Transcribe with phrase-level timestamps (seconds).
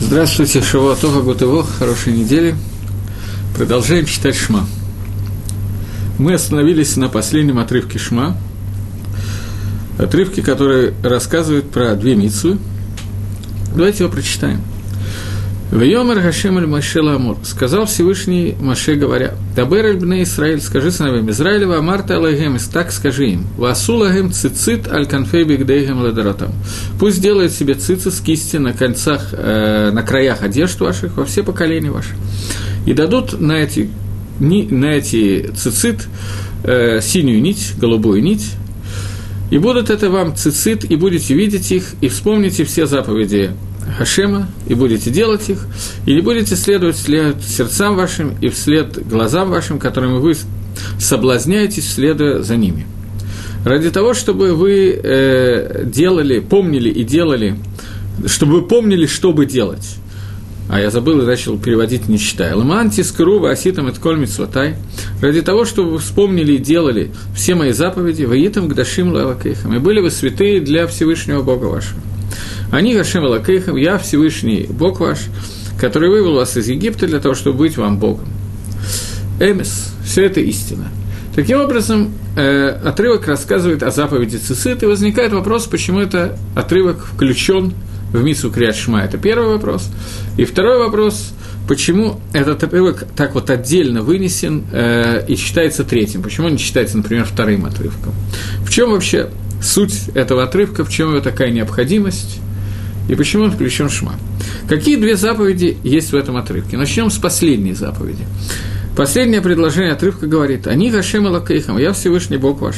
[0.00, 2.54] Здравствуйте, Шавуатова Гутево, хорошей недели.
[3.56, 4.66] Продолжаем читать Шма.
[6.18, 8.36] Мы остановились на последнем отрывке Шма,
[9.98, 12.58] отрывке, который рассказывает про две митсвы.
[13.74, 14.62] Давайте его прочитаем–
[15.70, 17.36] Вьомер Хашем аль Маше Ламур.
[17.42, 23.32] Сказал Всевышний Маше, говоря, Табер аль бне Исраиль, скажи сыновьям Израилева, Марта алейхем, так скажи
[23.32, 26.52] им, Васулагем цицит аль конфей бигдейгем ладаротам.
[26.98, 31.90] Пусть делают себе цицит кисти на концах, э, на краях одежд ваших, во все поколения
[31.90, 32.14] ваши.
[32.86, 33.90] И дадут на эти,
[34.40, 36.08] на эти цицит
[36.64, 38.52] э, синюю нить, голубую нить,
[39.50, 43.50] и будут это вам цицит, и будете видеть их, и вспомните все заповеди
[43.96, 45.66] Хашема, и будете делать их,
[46.06, 50.34] или будете следовать вслед сердцам вашим и вслед глазам вашим, которыми вы
[50.98, 52.86] соблазняетесь, следуя за ними.
[53.64, 57.56] Ради того, чтобы вы э, делали, помнили и делали,
[58.26, 59.96] чтобы вы помнили, что бы делать.
[60.68, 62.54] А я забыл и начал переводить, не читая.
[62.54, 64.76] Ламанти, скрува, аситам, этколь, митсватай.
[65.22, 69.74] Ради того, чтобы вы вспомнили и делали все мои заповеди, воитам, гдашим, лавакейхам.
[69.74, 72.00] И были вы святые для Всевышнего Бога вашего.
[72.70, 75.18] Они Гашем Лакейхам, я Всевышний Бог ваш,
[75.80, 78.28] который вывел вас из Египта для того, чтобы быть вам Богом.
[79.40, 80.88] Эмис, все это истина.
[81.34, 87.72] Таким образом, э, отрывок рассказывает о заповеди Цицит, и возникает вопрос, почему это отрывок включен
[88.12, 89.02] в Мису Криат Шма.
[89.02, 89.88] Это первый вопрос.
[90.36, 91.32] И второй вопрос,
[91.68, 96.96] почему этот отрывок так вот отдельно вынесен э, и считается третьим, почему он не считается,
[96.96, 98.14] например, вторым отрывком.
[98.64, 99.30] В чем вообще
[99.62, 102.40] суть этого отрывка, в чем его такая необходимость?
[103.08, 104.14] И почему он включен в Шма?
[104.68, 106.76] Какие две заповеди есть в этом отрывке?
[106.76, 108.24] Начнем с последней заповеди.
[108.98, 112.76] Последнее предложение отрывка говорит, «Они Гашем Лакейхам, я Всевышний Бог ваш.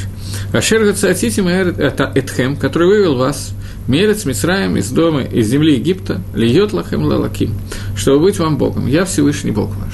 [0.53, 3.53] Ашер Гацатитим Этхем, который вывел вас,
[3.87, 7.55] Мерец Мисраем из дома, из земли Египта, Льет Лахем Лалаким,
[7.95, 8.85] чтобы быть вам Богом.
[8.85, 9.93] Я Всевышний Бог ваш».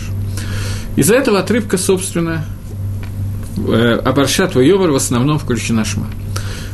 [0.98, 2.46] Из-за этого отрывка, собственно,
[3.58, 6.08] э, Абаршат Вайовар в основном включена Шма.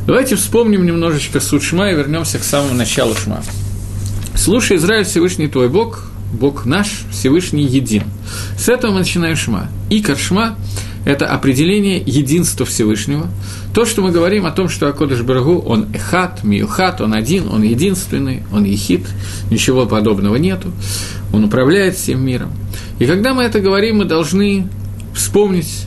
[0.08, 3.44] Давайте вспомним немножечко суть Шма и вернемся к самому началу Шма.
[4.36, 8.04] Слушай, Израиль, Всевышний твой Бог, Бог наш, Всевышний един.
[8.58, 9.70] С этого мы начинаем Шма.
[9.90, 10.58] Икар Шма–
[11.06, 13.28] это определение единства Всевышнего.
[13.76, 17.62] То, что мы говорим о том, что Акодыш Барагу, он эхат, миюхат, он один, он
[17.62, 19.02] единственный, он ехит,
[19.52, 20.72] ничего подобного нету,
[21.32, 22.52] он управляет всем миром.
[22.98, 24.68] И когда мы это говорим, мы должны
[25.14, 25.86] вспомнить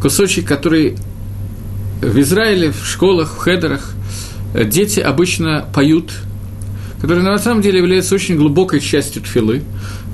[0.00, 0.96] кусочек, который
[2.00, 3.94] в Израиле, в школах, в хедерах
[4.54, 6.12] э, дети обычно поют,
[7.04, 9.62] которые на самом деле являются очень глубокой частью тфилы.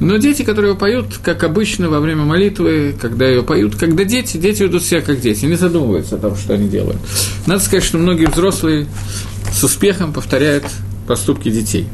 [0.00, 4.64] Но дети, которые поют, как обычно, во время молитвы, когда ее поют, когда дети, дети
[4.64, 6.98] ведут себя как дети, не задумываются о том, что они делают.
[7.46, 8.88] Надо сказать, что многие взрослые
[9.52, 10.64] с успехом повторяют
[11.06, 11.86] поступки детей.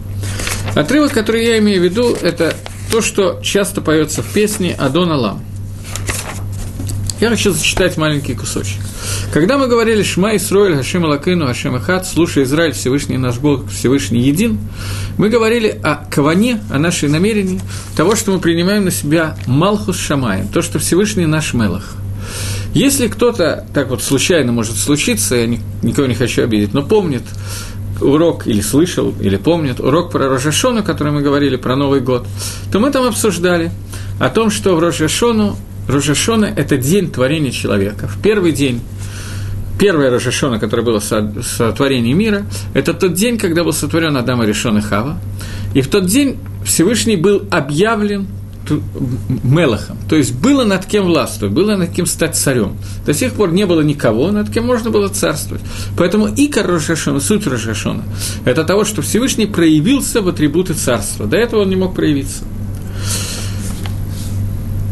[0.74, 2.56] Отрывок, который я имею в виду, это
[2.90, 5.42] то, что часто поется в песне «Адон Алам».
[7.18, 8.76] Я хочу зачитать маленький кусочек.
[9.32, 14.20] Когда мы говорили «Шма Исроэль, Хашим Алакыну, Хашим Ахат», «Слушай, Израиль, Всевышний наш Бог, Всевышний
[14.20, 14.58] един»,
[15.16, 17.58] мы говорили о каване, о нашей намерении,
[17.96, 21.94] того, что мы принимаем на себя Малхус Шамаем, то, что Всевышний наш Мелах.
[22.74, 27.22] Если кто-то, так вот случайно может случиться, я никого не хочу обидеть, но помнит
[28.02, 32.26] урок или слышал, или помнит урок про Рожашону, который мы говорили про Новый год,
[32.70, 33.70] то мы там обсуждали
[34.20, 35.56] о том, что в Рожашону
[35.88, 38.08] Рожашона– это день творения человека.
[38.08, 38.80] В первый день
[39.78, 44.80] первое Рожашона, которое было сотворение мира, это тот день, когда был сотворен Адам Решон и
[44.80, 45.18] Хава.
[45.74, 48.26] И в тот день Всевышний был объявлен
[49.44, 52.76] Мелахом, то есть было над кем властвовать, было над кем стать царем.
[53.04, 55.62] До сих пор не было никого, над кем можно было царствовать.
[55.96, 58.02] Поэтому икор Рожашона, суть Рожашона,
[58.44, 61.26] это того, что Всевышний проявился в атрибуты царства.
[61.26, 62.42] До этого он не мог проявиться.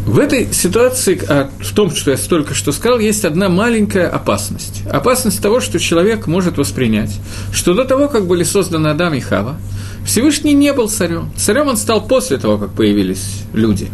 [0.07, 4.83] В этой ситуации, а в том, что я только что сказал, есть одна маленькая опасность.
[4.91, 7.19] Опасность того, что человек может воспринять,
[7.53, 9.57] что до того, как были созданы Адам и Хава,
[10.05, 11.33] Всевышний не был царем.
[11.37, 13.89] Царем он стал после того, как появились люди,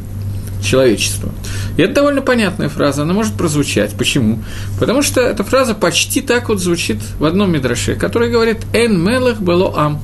[0.63, 1.31] человечество.
[1.77, 3.95] И это довольно понятная фраза, она может прозвучать.
[3.97, 4.43] Почему?
[4.79, 9.41] Потому что эта фраза почти так вот звучит в одном мидраше, который говорит «Эн мелах
[9.41, 10.01] было ам».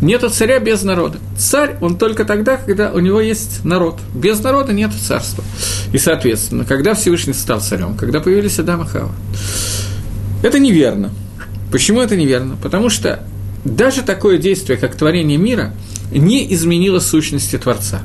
[0.00, 1.18] Нету царя без народа.
[1.36, 3.98] Царь, он только тогда, когда у него есть народ.
[4.14, 5.44] Без народа нет царства.
[5.92, 9.12] И, соответственно, когда Всевышний стал царем, когда появились Адам и Хава.
[10.42, 11.10] Это неверно.
[11.70, 12.56] Почему это неверно?
[12.62, 13.22] Потому что
[13.64, 15.74] даже такое действие, как творение мира,
[16.10, 18.00] не изменило сущности Творца.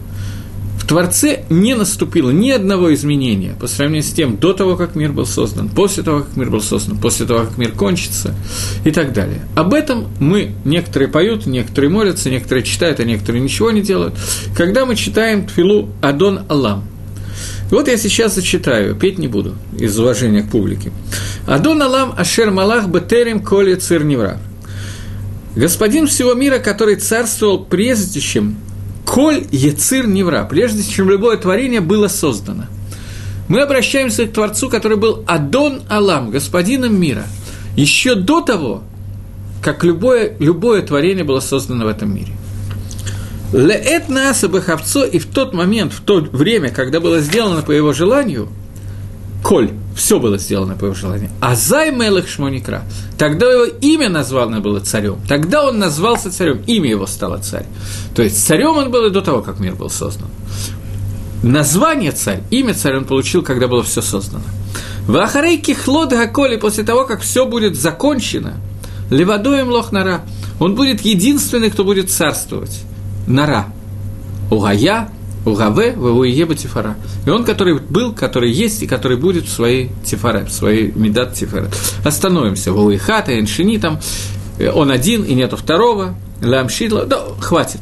[0.87, 5.25] Творце не наступило ни одного изменения по сравнению с тем, до того, как мир был
[5.25, 8.35] создан, после того, как мир был создан, после того, как мир кончится
[8.83, 9.41] и так далее.
[9.55, 14.15] Об этом мы, некоторые поют, некоторые молятся, некоторые читают, а некоторые ничего не делают,
[14.55, 16.83] когда мы читаем Тфилу Адон Алам.
[17.71, 20.91] Вот я сейчас зачитаю, петь не буду, из уважения к публике.
[21.47, 24.39] Адон Алам Ашер Малах Бетерем Коли Цирневра.
[25.55, 28.57] Господин всего мира, который царствовал прежде, чем
[29.05, 32.65] Коль Ецир Невра, прежде чем любое творение было создано.
[33.47, 37.23] Мы обращаемся к Творцу, который был Адон Алам, господином мира,
[37.75, 38.83] еще до того,
[39.61, 42.33] как любое, любое творение было создано в этом мире.
[43.53, 47.93] Леэт Нааса Бахавцо, и в тот момент, в то время, когда было сделано по его
[47.93, 48.49] желанию–
[49.45, 51.29] Коль, все было сделано по его желанию.
[51.39, 52.81] А Зай Мелых Шмоникра,
[53.15, 57.67] тогда его имя названо было царем, тогда он назвался царем, имя его стало царь.
[58.15, 60.29] То есть царем он был и до того, как мир был создан.
[61.43, 64.41] Название царь, имя царь он получил, когда было все создано.
[65.05, 68.55] В Ахарейке Хлод Гаколи, после того, как все будет закончено,
[69.11, 70.21] Левадоем Лохнара,
[70.59, 72.81] он будет единственный, кто будет царствовать.
[73.27, 73.67] Нара.
[74.49, 75.09] Угая,
[75.45, 76.95] Угаве, Вавуие Тифара.
[77.25, 81.33] И он, который был, который есть и который будет в своей Тифаре, в своей Медат
[81.33, 81.67] Тифаре.
[82.03, 82.71] Остановимся.
[82.71, 83.99] Вавуихата, Эншини там,
[84.57, 87.81] э, он один и нету второго, Ламшидла, да, хватит.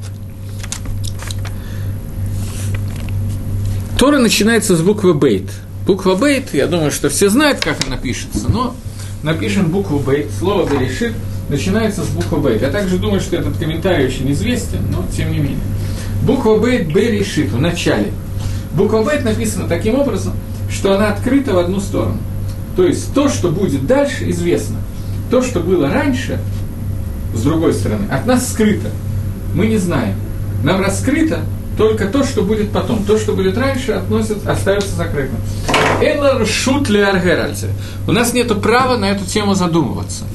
[3.98, 5.50] Тора начинается с буквы Бейт.
[5.86, 8.75] Буква Бейт, я думаю, что все знают, как она пишется, но
[9.21, 11.13] напишем букву Бейт, слово Берешит
[11.50, 12.62] начинается с буквы Бейт.
[12.62, 15.60] Я также думаю, что этот комментарий очень известен, но тем не менее.
[16.21, 18.12] Буква Б Берешит в начале.
[18.74, 20.33] Буква Б написана таким образом,
[20.69, 22.18] что она открыта в одну сторону.
[22.75, 24.77] То есть то, что будет дальше, известно.
[25.30, 26.39] То, что было раньше,
[27.33, 28.89] с другой стороны, от нас скрыто.
[29.54, 30.15] Мы не знаем.
[30.63, 31.42] Нам раскрыто
[31.77, 33.04] только то, что будет потом.
[33.04, 35.38] То, что будет раньше, относится, остается закрытым.
[36.01, 36.89] Эллар шут
[38.07, 40.25] У нас нет права на эту тему задумываться.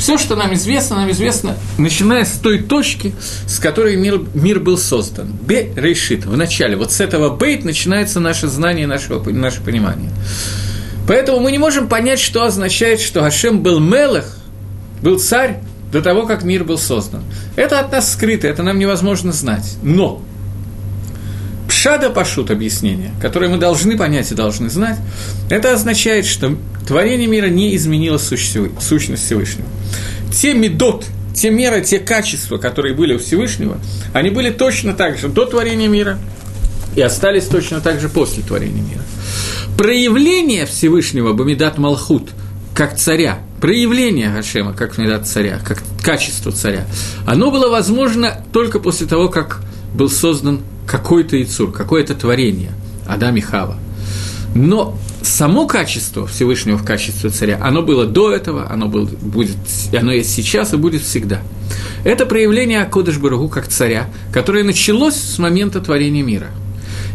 [0.00, 3.12] Все, что нам известно, нам известно, начиная с той точки,
[3.46, 5.28] с которой мир, мир был создан.
[5.42, 6.74] Бе решит, в начале.
[6.74, 10.10] Вот с этого бейт начинается наше знание, наше, наше понимание.
[11.06, 14.38] Поэтому мы не можем понять, что означает, что Хашем был Мелах,
[15.02, 15.60] был царь
[15.92, 17.22] до того, как мир был создан.
[17.56, 19.76] Это от нас скрыто, это нам невозможно знать.
[19.82, 20.22] Но
[21.80, 24.98] Пшада Пашут объяснение, которое мы должны понять и должны знать,
[25.48, 26.54] это означает, что
[26.86, 29.66] творение мира не изменило сущность Всевышнего.
[30.30, 33.78] Те медот, те меры, те качества, которые были у Всевышнего,
[34.12, 36.18] они были точно так же до творения мира
[36.96, 39.02] и остались точно так же после творения мира.
[39.78, 42.28] Проявление Всевышнего Бамидат Малхут,
[42.74, 46.84] как царя, проявление Гашема, как Медат царя, как качество царя,
[47.26, 49.62] оно было возможно только после того, как
[49.94, 50.60] был создан
[50.90, 52.72] какой-то яйцур, какое-то творение,
[53.06, 53.78] Адам и Хава.
[54.56, 59.56] Но само качество Всевышнего в качестве царя, оно было до этого, оно, было, будет,
[59.96, 61.42] оно есть сейчас и будет всегда.
[62.04, 66.48] Это проявление Акодыш Барагу как царя, которое началось с момента творения мира.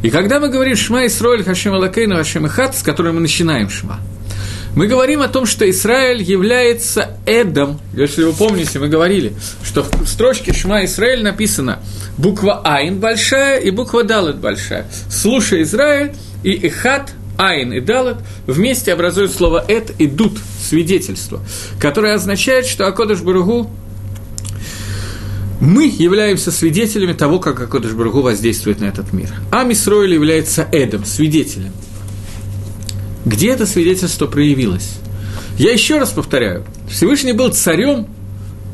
[0.03, 3.99] И когда мы говорим «Шма Исроэль Хашем Алакейну Хашем Ихат», с которой мы начинаем «Шма»,
[4.75, 7.79] мы говорим о том, что Израиль является Эдом.
[7.93, 9.33] Если вы помните, мы говорили,
[9.63, 11.79] что в строчке Шма Израиль написано
[12.17, 14.85] буква Айн большая и буква Далет большая.
[15.09, 16.11] Слушай, Израиль
[16.43, 18.17] и Эхат, Айн и Далет
[18.47, 21.39] вместе образуют слово Эд и Дут, свидетельство,
[21.79, 23.69] которое означает, что Акодыш Баругу
[25.61, 29.29] мы являемся свидетелями того, как Акодыш Баругу воздействует на этот мир.
[29.51, 31.71] А Мисроиль является Эдом, свидетелем.
[33.25, 34.97] Где это свидетельство проявилось?
[35.57, 38.07] Я еще раз повторяю, Всевышний был царем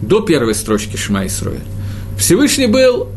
[0.02, 1.62] до первой строчки Шма Исроэль.
[2.18, 3.08] Всевышний был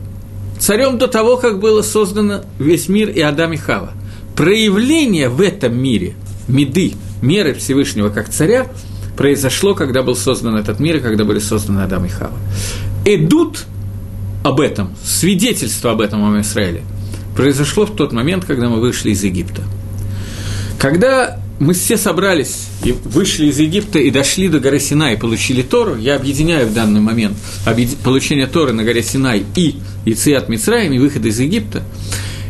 [0.59, 3.93] царем до того, как было создано весь мир и Адам и Хава.
[4.37, 6.15] Проявление в этом мире,
[6.47, 8.69] меды, меры Всевышнего как царя,
[9.17, 12.37] произошло, когда был создан этот мир и когда были созданы Адам и Хава.
[13.05, 13.65] Эдут
[14.45, 16.83] об этом, свидетельство об этом о Израиле,
[17.35, 19.63] произошло в тот момент, когда мы вышли из Египта–
[20.79, 25.63] когда мы все собрались и вышли из Египта и дошли до горы Синай и получили
[25.63, 27.37] Тору, я объединяю в данный момент
[28.03, 31.83] получение Торы на горе Синай и Ициат Мицраем и выход из Египта,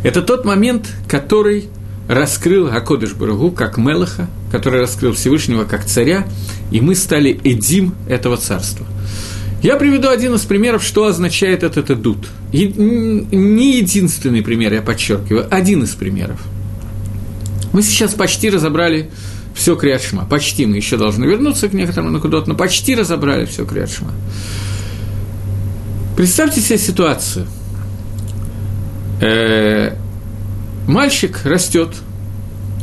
[0.02, 1.69] это тот момент, который
[2.09, 6.26] раскрыл Акодыш Барагу как Мелаха, который раскрыл Всевышнего как царя,
[6.71, 8.87] и мы стали Эдим этого царства.
[9.62, 12.26] Я приведу один из примеров, что означает этот Эдут.
[12.52, 16.40] Не единственный пример, я подчеркиваю, один из примеров–
[17.75, 19.11] мы сейчас почти разобрали
[19.52, 20.25] все Криадшма.
[20.26, 24.12] Почти мы еще должны вернуться к некоторым накудот, но почти разобрали все Криадшма.
[26.16, 27.49] Представьте себе ситуацию.
[29.21, 29.97] Э,
[30.87, 31.97] мальчик растет,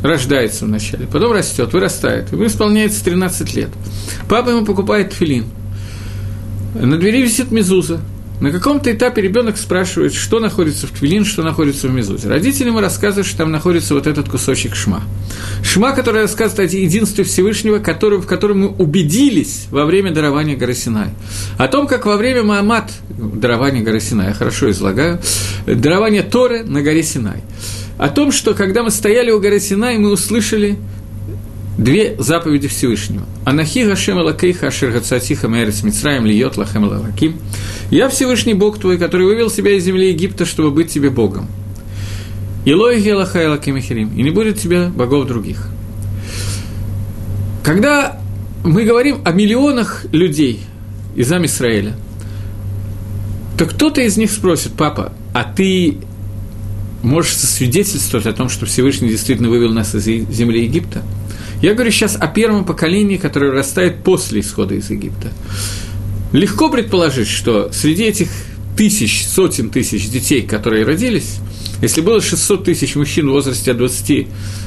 [0.02, 3.70] рождается вначале, потом растет, вырастает, ему исполняется 13 лет.
[4.28, 5.46] Папа ему покупает филин.
[6.74, 8.02] На двери висит мезуза.
[8.42, 12.28] На каком-то этапе ребенок спрашивает, что находится в твилин, что находится в мезузе.
[12.28, 15.00] Родители ему рассказывают, что там находится вот этот кусочек шма.
[15.62, 20.74] Шма, который рассказывает о единстве Всевышнего, который, в котором мы убедились во время дарования горы
[20.74, 21.10] Синай.
[21.56, 25.20] О том, как во время Маамат, дарования горы Синай, я хорошо излагаю,
[25.64, 27.44] дарование Торы на горе Синай.
[27.96, 30.78] О том, что когда мы стояли у горы Синай, мы услышали
[31.78, 33.24] две заповеди Всевышнего.
[33.44, 37.36] Анахи Гашем Алакейха Ашер Гацатиха Мэрис Мицраем Льет Лахем Лаким.
[37.90, 41.48] Я Всевышний Бог твой, который вывел себя из земли Египта, чтобы быть тебе Богом.
[42.64, 44.14] Илой Гелаха Элакимихерим.
[44.16, 45.68] И не будет тебя богов других.
[47.64, 48.20] Когда
[48.64, 50.60] мы говорим о миллионах людей
[51.16, 51.94] из Израиля,
[53.58, 55.98] то кто-то из них спросит, папа, а ты
[57.02, 61.02] можешь свидетельствовать о том, что Всевышний действительно вывел нас из земли Египта?
[61.62, 65.28] Я говорю сейчас о первом поколении, которое растает после исхода из Египта.
[66.32, 68.28] Легко предположить, что среди этих
[68.76, 71.38] тысяч, сотен тысяч детей, которые родились,
[71.80, 74.26] если было 600 тысяч мужчин в возрасте от 20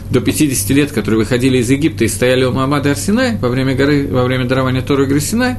[0.10, 4.08] до 50 лет, которые выходили из Египта и стояли у Мамада Арсинай во время, горы,
[4.08, 5.56] во время дарования Торы Грасинай,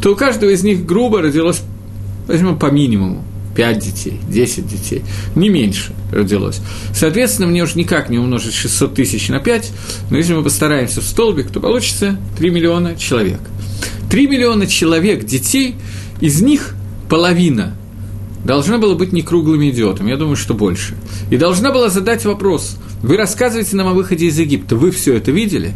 [0.00, 1.60] то у каждого из них грубо родилось,
[2.26, 3.22] возьмем по минимуму,
[3.54, 5.02] 5 детей, 10 детей,
[5.34, 6.60] не меньше родилось.
[6.94, 9.72] Соответственно, мне уже никак не умножить 600 тысяч на 5,
[10.10, 13.40] но если мы постараемся в столбик, то получится 3 миллиона человек.
[14.10, 15.76] 3 миллиона человек, детей,
[16.20, 16.74] из них
[17.08, 17.76] половина
[18.44, 20.94] должна была быть не круглым идиотом, я думаю, что больше.
[21.30, 25.30] И должна была задать вопрос, вы рассказываете нам о выходе из Египта, вы все это
[25.30, 25.74] видели?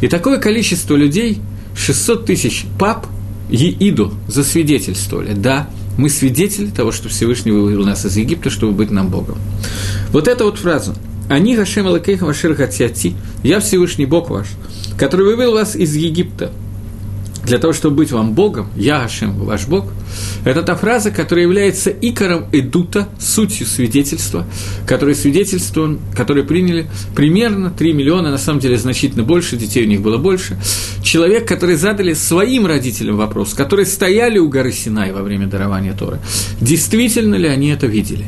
[0.00, 1.40] И такое количество людей,
[1.76, 3.06] 600 тысяч пап,
[3.50, 9.08] Еиду засвидетельствовали, да, мы свидетели того, что Всевышний вывел нас из Египта, чтобы быть нам
[9.08, 9.38] Богом.
[10.10, 10.94] Вот эта вот фраза
[11.28, 14.48] «Они Гашем Алакейха Вашир Хатиати» «Я Всевышний Бог ваш,
[14.98, 16.52] который вывел вас из Египта,
[17.46, 19.86] для того, чтобы быть вам Богом, я Гашем, ваш Бог,
[20.44, 24.46] это та фраза, которая является икором Эдута, сутью свидетельства,
[24.86, 30.00] которые свидетельствуем, которые приняли примерно 3 миллиона, на самом деле значительно больше, детей у них
[30.00, 30.58] было больше.
[31.02, 36.20] Человек, который задали своим родителям вопрос, которые стояли у горы Синай во время дарования Торы,
[36.60, 38.24] действительно ли они это видели?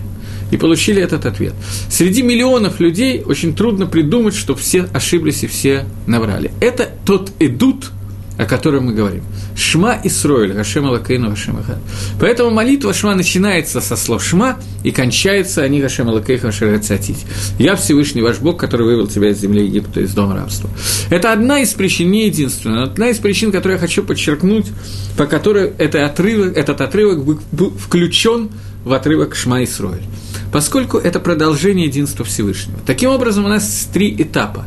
[0.51, 1.55] и получили этот ответ.
[1.91, 6.53] Среди миллионов людей очень трудно придумать, что все ошиблись и все наврали.
[6.61, 7.91] Это тот эдут,
[8.39, 9.23] о котором мы говорим.
[9.57, 11.79] Шма и Сройль, Гашем Алакейну, Гашем Ахад.
[12.21, 17.25] Поэтому молитва Шма начинается со слов Шма и кончается они Гашем Алакейха Шарацатить.
[17.59, 20.71] Я Всевышний ваш Бог, который вывел тебя из земли Египта, из дома рабства.
[21.11, 24.67] Это одна из причин, не единственная, но одна из причин, которую я хочу подчеркнуть,
[25.17, 28.51] по которой это отрывок, этот отрывок был включен
[28.85, 30.03] в отрывок Шма и Сройль.
[30.53, 32.79] Поскольку это продолжение единства Всевышнего.
[32.87, 34.65] Таким образом, у нас три этапа.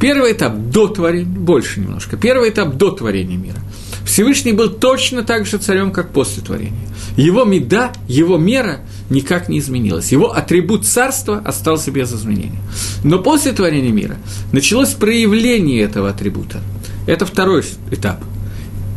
[0.00, 3.58] Первый этап до творения, больше немножко, первый этап до творения мира.
[4.06, 6.88] Всевышний был точно так же царем, как после творения.
[7.18, 8.80] Его меда, его мера
[9.10, 10.10] никак не изменилась.
[10.10, 12.60] Его атрибут царства остался без изменения.
[13.04, 14.16] Но после творения мира
[14.52, 16.60] началось проявление этого атрибута.
[17.06, 18.24] Это второй этап.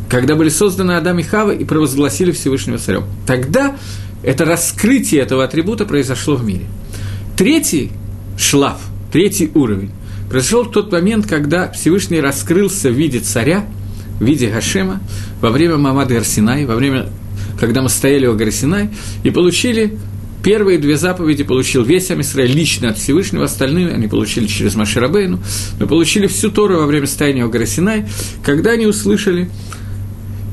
[0.10, 3.03] Когда были созданы Адам и Хава и провозгласили Всевышнего царем.
[3.27, 3.75] Тогда
[4.24, 6.65] это раскрытие этого атрибута произошло в мире.
[7.36, 7.91] Третий
[8.38, 8.79] шлаф,
[9.12, 9.91] третий уровень
[10.34, 13.68] произошел тот момент, когда Всевышний раскрылся в виде царя,
[14.20, 15.00] в виде Гашема,
[15.40, 17.08] во время Мамады Арсинай, во время,
[17.60, 18.90] когда мы стояли у горы Синай,
[19.24, 19.96] и получили
[20.44, 25.40] первые две заповеди, получил весь Амисрай лично от Всевышнего, остальные они получили через Маширабейну,
[25.80, 27.68] но получили всю Тору во время стояния у горы
[28.44, 29.52] когда они услышали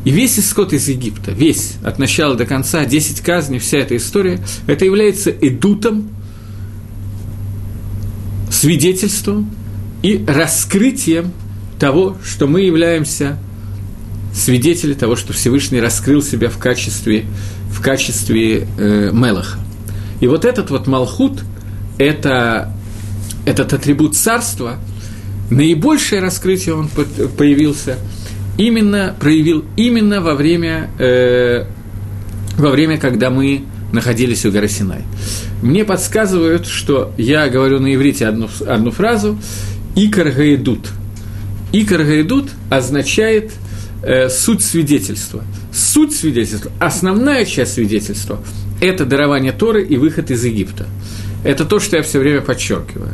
[0.04, 4.40] и весь исход из Египта, весь, от начала до конца, 10 казней, вся эта история,
[4.66, 6.10] это является эдутом,
[8.50, 9.50] свидетельством
[10.02, 11.32] и раскрытием
[11.78, 13.38] того, что мы являемся
[14.34, 17.24] свидетели того, что Всевышний раскрыл себя в качестве,
[17.70, 19.58] в качестве э, Мелаха.
[20.20, 21.42] И вот этот вот Малхут,
[21.98, 22.72] это,
[23.44, 24.76] этот атрибут царства,
[25.50, 27.96] наибольшее раскрытие он появился
[28.56, 31.64] именно, проявил именно во время, э,
[32.56, 35.02] во время, когда мы находились у горы Синай.
[35.62, 39.36] Мне подсказывают, что я говорю на иврите одну, одну фразу–
[39.96, 40.90] Икар Гаидут.
[41.72, 43.52] Икар Гаидут означает
[44.02, 45.44] э, суть свидетельства.
[45.72, 48.42] Суть свидетельства, основная часть свидетельства–
[48.80, 50.86] это дарование Торы и выход из Египта.
[51.44, 53.12] Это то, что я все время подчеркиваю.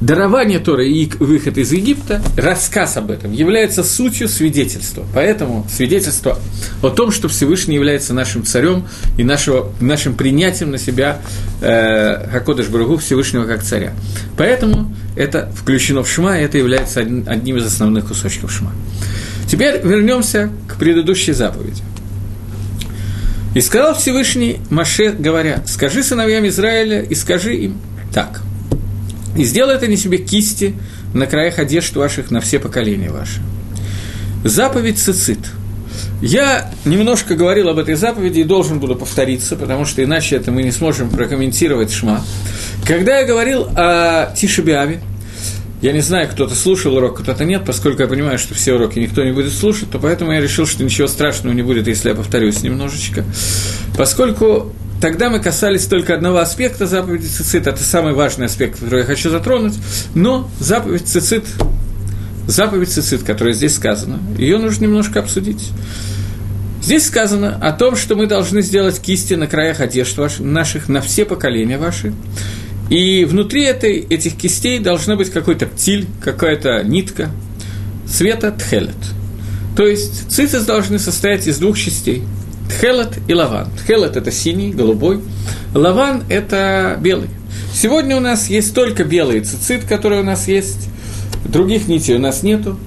[0.00, 5.04] Дарование Торы и выход из Египта, рассказ об этом является сутью свидетельства.
[5.14, 6.38] Поэтому свидетельство
[6.82, 8.86] о том, что Всевышний является нашим царем
[9.16, 11.18] и нашего, нашим принятием на себя
[11.60, 13.92] э, Хакодыш Барагу Всевышнего как царя.
[14.36, 18.72] Поэтому это включено в Шма, и это является одним из основных кусочков Шма.
[19.48, 21.82] Теперь вернемся к предыдущей заповеди.
[23.54, 27.80] И сказал Всевышний Маше, говоря, скажи сыновьям Израиля и скажи им
[28.12, 28.42] так.
[29.36, 30.74] И сделай это не себе кисти
[31.14, 33.40] на краях одежд ваших на все поколения ваши.
[34.44, 35.38] Заповедь цицит.
[36.22, 40.62] Я немножко говорил об этой заповеди и должен буду повториться, потому что иначе это мы
[40.62, 42.24] не сможем прокомментировать шма.
[42.86, 45.00] Когда я говорил о Тишебиаве,
[45.82, 49.22] я не знаю, кто-то слушал урок, кто-то нет, поскольку я понимаю, что все уроки никто
[49.24, 52.62] не будет слушать, то поэтому я решил, что ничего страшного не будет, если я повторюсь
[52.62, 53.24] немножечко.
[53.96, 59.06] Поскольку тогда мы касались только одного аспекта заповеди цицит, это самый важный аспект, который я
[59.06, 59.74] хочу затронуть,
[60.14, 61.44] но заповедь цицит,
[62.46, 65.70] заповедь цицит, которая здесь сказана, ее нужно немножко обсудить.
[66.82, 71.00] Здесь сказано о том, что мы должны сделать кисти на краях одежд ваших, наших на
[71.00, 72.12] все поколения ваши,
[72.90, 77.30] и внутри этой, этих кистей должна быть какой-то птиль, какая-то нитка
[78.08, 78.94] цвета тхелет.
[79.76, 82.22] То есть цицис должны состоять из двух частей.
[82.68, 83.68] Тхелет и лаван.
[83.78, 85.20] Тхелет– это синий, голубой.
[85.74, 87.28] Лаван– это белый.
[87.72, 90.88] Сегодня у нас есть только белый цицит, который у нас есть.
[91.44, 92.78] Других нитей у нас нету.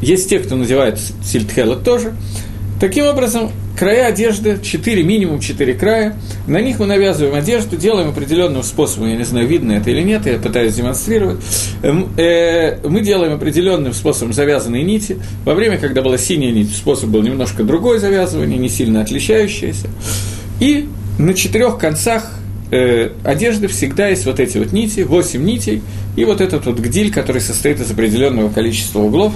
[0.00, 2.14] Есть те, кто называет сильтхелет тоже.
[2.80, 3.50] Таким образом,
[3.80, 6.14] края одежды, 4, минимум 4 края,
[6.46, 10.26] на них мы навязываем одежду, делаем определенным способом, я не знаю, видно это или нет,
[10.26, 11.40] я пытаюсь демонстрировать,
[11.82, 17.08] эм, э, мы делаем определенным способом завязанные нити, во время, когда была синяя нить, способ
[17.08, 19.88] был немножко другой завязывание, не сильно отличающееся,
[20.60, 20.86] и
[21.18, 22.30] на четырех концах
[22.70, 25.80] э, одежды всегда есть вот эти вот нити, 8 нитей,
[26.16, 29.32] и вот этот вот гдиль, который состоит из определенного количества углов,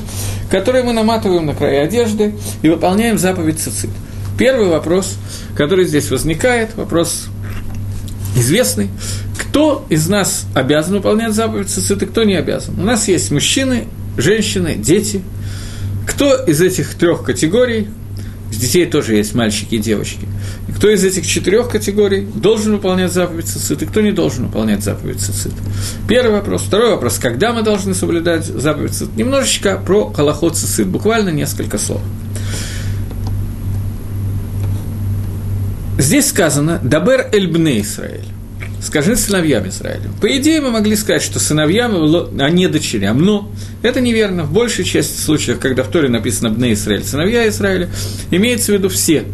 [0.50, 3.88] которые мы наматываем на края одежды и выполняем заповедь цицит.
[4.38, 5.16] Первый вопрос,
[5.56, 7.28] который здесь возникает, вопрос
[8.36, 8.88] известный.
[9.38, 12.78] Кто из нас обязан выполнять заповедь цицит кто не обязан?
[12.78, 13.86] У нас есть мужчины,
[14.16, 15.22] женщины, дети.
[16.06, 17.88] Кто из этих трех категорий,
[18.50, 20.26] с детей тоже есть мальчики и девочки,
[20.76, 25.20] кто из этих четырех категорий должен выполнять заповедь цицит и кто не должен выполнять заповедь
[25.20, 25.52] цицит?
[26.08, 26.62] Первый вопрос.
[26.62, 27.18] Второй вопрос.
[27.18, 29.16] Когда мы должны соблюдать заповедь цицит?
[29.16, 32.02] Немножечко про холоход цицит, буквально несколько слов.
[36.04, 38.26] Здесь сказано «Дабер эльбне Израиль».
[38.82, 40.02] Скажи сыновьям Израиля.
[40.21, 41.95] По идее, мы могли сказать, что сыновьям,
[42.38, 43.23] а не дочерям.
[43.23, 44.45] Но это неверно.
[44.45, 47.88] В большей части случаев, когда в Торе написано «бне Израиль», сыновья Израиля,
[48.30, 49.25] имеется в виду все.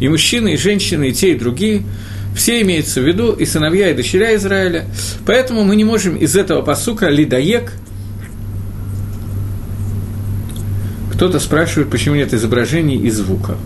[0.00, 1.84] И мужчины, и женщины, и те, и другие.
[2.36, 4.84] Все имеются в виду, и сыновья, и дочеря Израиля.
[5.24, 7.72] Поэтому мы не можем из этого посука «лидаек»
[11.14, 13.56] Кто-то спрашивает, почему нет изображений и звука.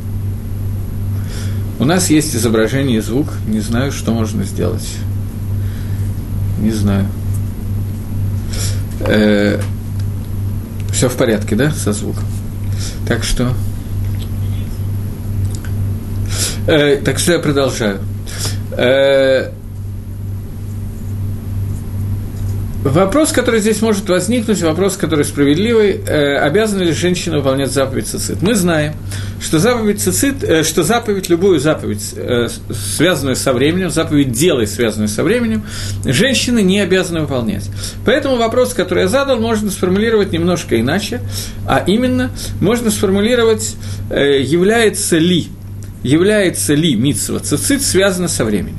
[1.83, 4.89] У нас есть изображение и звук, не знаю, что можно сделать.
[6.61, 7.09] Не знаю.
[9.01, 9.61] Э,
[10.93, 12.23] все в порядке, да, со звуком?
[13.09, 13.53] Так что...
[16.69, 17.99] Э, так что я продолжаю.
[18.77, 19.51] Э,
[22.85, 28.43] Вопрос, который здесь может возникнуть, вопрос, который справедливый, э, обязана ли женщина выполнять заповедь цицит?
[28.43, 28.95] Мы знаем,
[29.43, 35.09] что заповедь цицит, э, что заповедь, любую заповедь, э, связанную со временем, заповедь делай, связанную
[35.09, 35.65] со временем,
[36.05, 37.69] женщины не обязаны выполнять.
[38.07, 41.21] Поэтому вопрос, который я задал, можно сформулировать немножко иначе,
[41.67, 43.75] а именно, можно сформулировать,
[44.11, 45.49] э, является ли,
[46.03, 48.79] является ли митсва цицит связана со временем.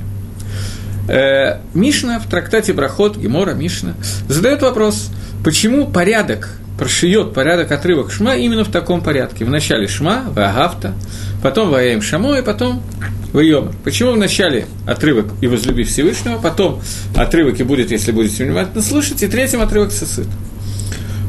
[1.74, 3.96] Мишна в трактате Брахот, Гемора, Мишна,
[4.30, 5.10] задает вопрос,
[5.44, 9.46] почему порядок прошиет порядок отрывок Шма именно в таком порядке.
[9.46, 10.94] Вначале Шма, Ваагавта,
[11.42, 12.84] потом Ваем Шамо, и потом
[13.32, 13.72] Вайомер.
[13.86, 16.82] Почему вначале отрывок «И возлюби Всевышнего», потом
[17.16, 20.28] отрывок «И будет, если будете внимательно слушать», и третьим отрывок «Сосыт».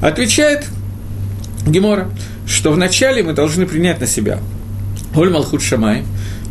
[0.02, 0.64] Отвечает
[1.68, 2.10] Гемора,
[2.48, 4.40] что вначале мы должны принять на себя
[5.14, 6.02] Оль Малхут Шамай,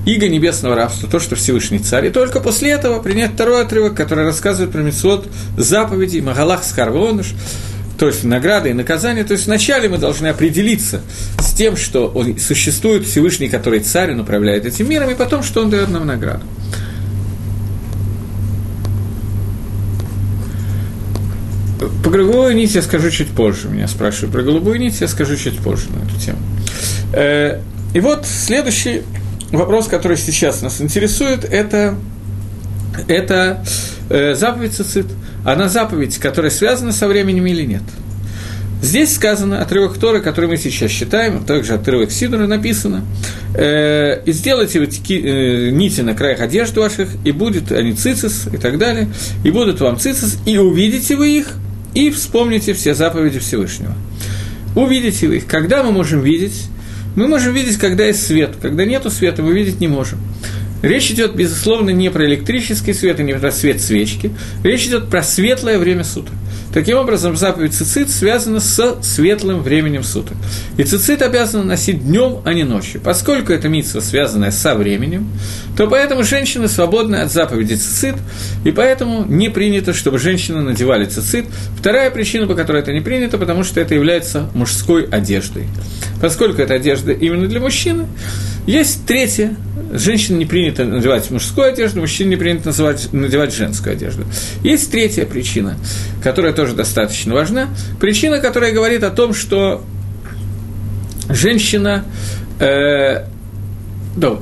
[0.05, 4.23] иго небесного рабства, то, что Всевышний царь, и только после этого принять второй отрывок, который
[4.23, 7.33] рассказывает про мецвод заповедей, Магалах Схарвоныш,
[7.97, 9.23] то есть награды и наказания.
[9.23, 11.01] То есть вначале мы должны определиться
[11.39, 15.61] с тем, что он, существует Всевышний, который царь, он управляет этим миром, и потом, что
[15.61, 16.43] он дает нам награду.
[22.03, 23.67] По голубой нить я скажу чуть позже.
[23.67, 26.39] Меня спрашивают про голубую нить, я скажу чуть позже на эту тему.
[27.13, 27.59] Э,
[27.93, 29.03] и вот следующий
[29.51, 31.95] вопрос, который сейчас нас интересует, это,
[33.07, 33.63] это
[34.09, 35.07] э, заповедь цицит.
[35.45, 37.83] Она заповедь, которая связана со временем или нет.
[38.81, 43.05] Здесь сказано, отрывок Торы, который мы сейчас считаем, также отрывок Сидора написано,
[43.55, 48.57] э, «И сделайте вот э, нити на краях одежд ваших, и будет они цицис, и
[48.57, 49.07] так далее,
[49.45, 51.47] и будут вам цицис, и увидите вы их,
[51.93, 53.95] и вспомните все заповеди Всевышнего».
[54.75, 55.47] Увидите вы их.
[55.47, 56.65] Когда мы можем видеть?
[57.15, 58.55] Мы можем видеть, когда есть свет.
[58.61, 60.19] Когда нету света, мы видеть не можем.
[60.83, 64.31] Речь идет, безусловно, не про электрический свет и не про свет свечки.
[64.63, 66.33] Речь идет про светлое время суток.
[66.73, 70.35] Таким образом, заповедь цицит связана с светлым временем суток.
[70.75, 72.99] И цицит обязан носить днем, а не ночью.
[72.99, 75.29] Поскольку это митсва, связанная со временем,
[75.77, 78.15] то поэтому женщины свободны от заповеди цицит,
[78.65, 81.45] и поэтому не принято, чтобы женщины надевали цицит.
[81.77, 85.67] Вторая причина, по которой это не принято, потому что это является мужской одеждой.
[86.19, 88.07] Поскольку это одежда именно для мужчины,
[88.65, 89.55] есть третье.
[89.95, 94.23] Женщине не принято надевать мужскую одежду, мужчине не принято называть, надевать женскую одежду.
[94.63, 95.77] Есть третья причина,
[96.23, 97.67] которая тоже достаточно важна.
[97.99, 99.83] Причина, которая говорит о том, что
[101.29, 102.05] женщина...
[102.59, 103.25] Э,
[104.17, 104.37] да,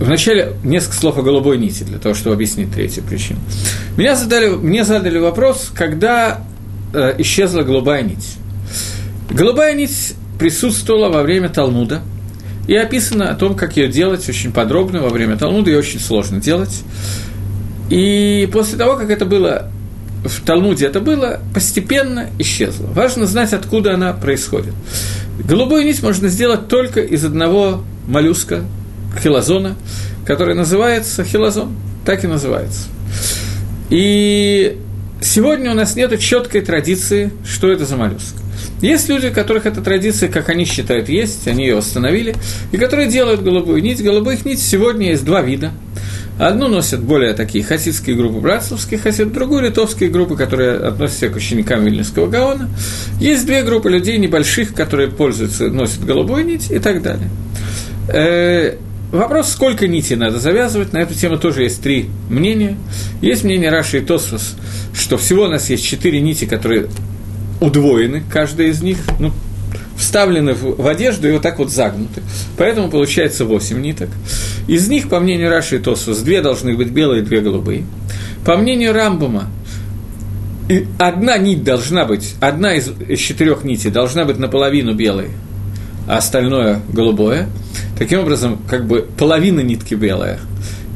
[0.00, 3.40] Вначале несколько слов о голубой нити, для того, чтобы объяснить третью причину.
[3.96, 6.44] Меня задали, мне задали вопрос, когда
[6.94, 8.36] э, исчезла голубая нить.
[9.28, 12.02] Голубая нить присутствовала во время Талмуда–
[12.68, 16.38] и описано о том, как ее делать очень подробно во время Талмуда, ее очень сложно
[16.38, 16.82] делать.
[17.90, 19.70] И после того, как это было
[20.22, 22.86] в Талмуде это было, постепенно исчезло.
[22.88, 24.74] Важно знать, откуда она происходит.
[25.42, 28.64] Голубую нить можно сделать только из одного моллюска,
[29.22, 29.74] хилозона,
[30.26, 32.88] который называется хилозон, так и называется.
[33.88, 34.78] И
[35.22, 38.34] сегодня у нас нет четкой традиции, что это за моллюск.
[38.80, 42.34] Есть люди, у которых эта традиция, как они считают, есть, они ее восстановили,
[42.72, 44.02] и которые делают голубую нить.
[44.02, 45.72] Голубых нить сегодня есть два вида.
[46.38, 51.84] Одну носят более такие хасидские группы братцевских хасид, другую литовские группы, которые относятся к ученикам
[51.84, 52.70] Вильнюсского Гаона.
[53.20, 57.28] Есть две группы людей небольших, которые пользуются, носят голубую нить и так далее.
[58.08, 58.76] Э,
[59.10, 62.76] вопрос, сколько нитей надо завязывать, на эту тему тоже есть три мнения.
[63.20, 64.54] Есть мнение Раши и Тосфос,
[64.94, 66.86] что всего у нас есть четыре нити, которые
[67.60, 69.32] удвоены, каждая из них, ну,
[69.96, 72.22] вставлены в, в одежду и вот так вот загнуты.
[72.56, 74.08] Поэтому получается 8 ниток.
[74.66, 77.84] Из них, по мнению Раши и Тосус, две должны быть белые, две голубые.
[78.44, 79.50] По мнению Рамбума,
[80.98, 85.30] одна нить должна быть, одна из, из четырех нитей должна быть наполовину белой,
[86.06, 87.48] а остальное голубое.
[87.98, 90.38] Таким образом, как бы половина нитки белая–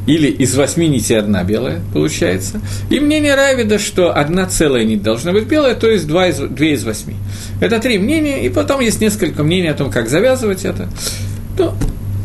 [0.07, 2.61] или из восьми нитей одна белая получается.
[2.91, 6.73] И мнение Равида, что одна целая нить должна быть белая, то есть два из, две
[6.73, 7.15] из восьми.
[7.61, 10.89] Это три мнения, и потом есть несколько мнений о том, как завязывать это.
[11.59, 11.73] Ну,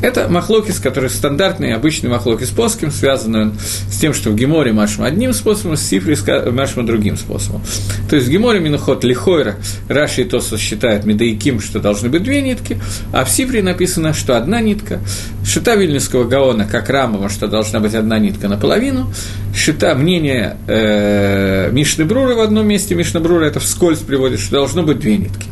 [0.01, 3.53] это махлокис, который стандартный, обычный махлокис плоским, связанный он
[3.89, 6.15] с тем, что в Геморе машем одним способом, с Сифри
[6.51, 7.61] машем другим способом.
[8.09, 9.55] То есть в Геморе Миноход Лихойра
[9.87, 12.79] Раши и Тосус считают Медаиким, что должны быть две нитки,
[13.11, 14.99] а в Сифре написано, что одна нитка.
[15.43, 19.11] Шита Вильнюсского Гаона, как Рамова, что должна быть одна нитка наполовину.
[19.55, 24.83] Шита мнение э, Мишны Брура в одном месте, Мишна Брура это вскользь приводит, что должно
[24.83, 25.47] быть две нитки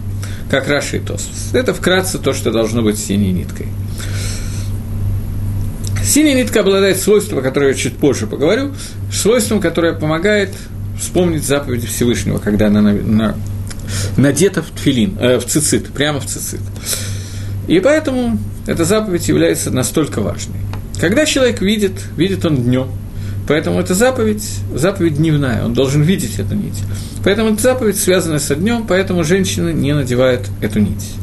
[0.50, 1.50] как Раши и Тосус.
[1.54, 3.68] Это вкратце то, что должно быть синей ниткой.
[6.06, 8.74] Синяя нитка обладает свойством, о котором я чуть позже поговорю,
[9.12, 10.52] свойством, которое помогает
[11.00, 13.36] вспомнить заповеди Всевышнего, когда она на, на,
[14.16, 16.62] надета в тфилин, э, в цицит, прямо в цицит.
[17.68, 18.38] И поэтому
[18.68, 20.60] эта заповедь является настолько важной.
[21.02, 22.90] Когда человек видит, видит он днем,
[23.48, 26.82] Поэтому эта заповедь, заповедь дневная, он должен видеть эту нить.
[27.24, 31.14] Поэтому эта заповедь связана со днем, поэтому женщины не надевают эту нить.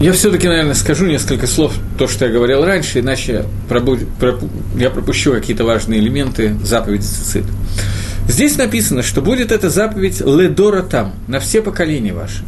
[0.00, 3.98] Я все-таки, наверное, скажу несколько слов, то, что я говорил раньше, иначе пробу...
[4.20, 4.48] Пропу...
[4.76, 7.44] я пропущу какие-то важные элементы заповеди Цицит.
[8.28, 12.44] Здесь написано, что будет эта заповедь ледора там, на все поколения ваши.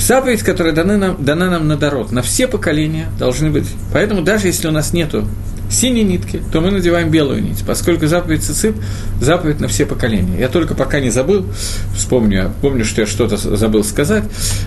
[0.00, 3.68] Заповедь, которая дана нам, дана нам на дорог, на все поколения должны быть.
[3.92, 5.28] Поэтому даже если у нас нету
[5.70, 8.74] синей нитки, то мы надеваем белую нить, поскольку заповедь цицит–
[9.20, 10.38] заповедь на все поколения.
[10.38, 11.46] Я только пока не забыл,
[11.94, 14.24] вспомню, помню, что я что-то забыл сказать.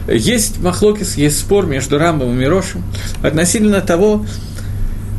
[0.07, 2.83] Есть махлокис, есть спор между Рамбом и Мирошем
[3.21, 4.25] относительно того,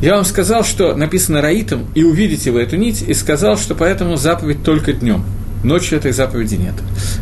[0.01, 4.15] я вам сказал, что написано Раитом, и увидите вы эту нить, и сказал, что поэтому
[4.15, 5.25] заповедь только днем.
[5.63, 6.75] Ночью этой заповеди нет.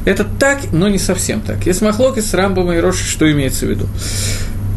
[0.04, 1.66] Это так, но не совсем так.
[1.66, 3.88] Есть махлокис, Рамбом и Роши, что имеется в виду?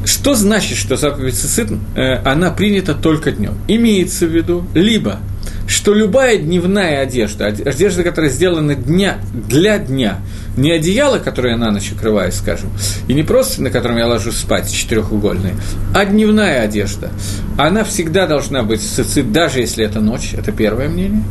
[0.08, 3.58] Что значит, что заповедь цицит, э, она принята только днем?
[3.68, 5.18] Имеется в виду либо
[5.66, 10.20] что любая дневная одежда, одежда, которая сделана дня, для дня,
[10.56, 12.70] не одеяло, которое я на ночь укрываю, скажем,
[13.06, 15.56] и не просто на котором я ложусь спать, четырехугольные,
[15.94, 17.10] а дневная одежда,
[17.58, 21.22] она всегда должна быть цицит, даже если это ночь, это первое мнение.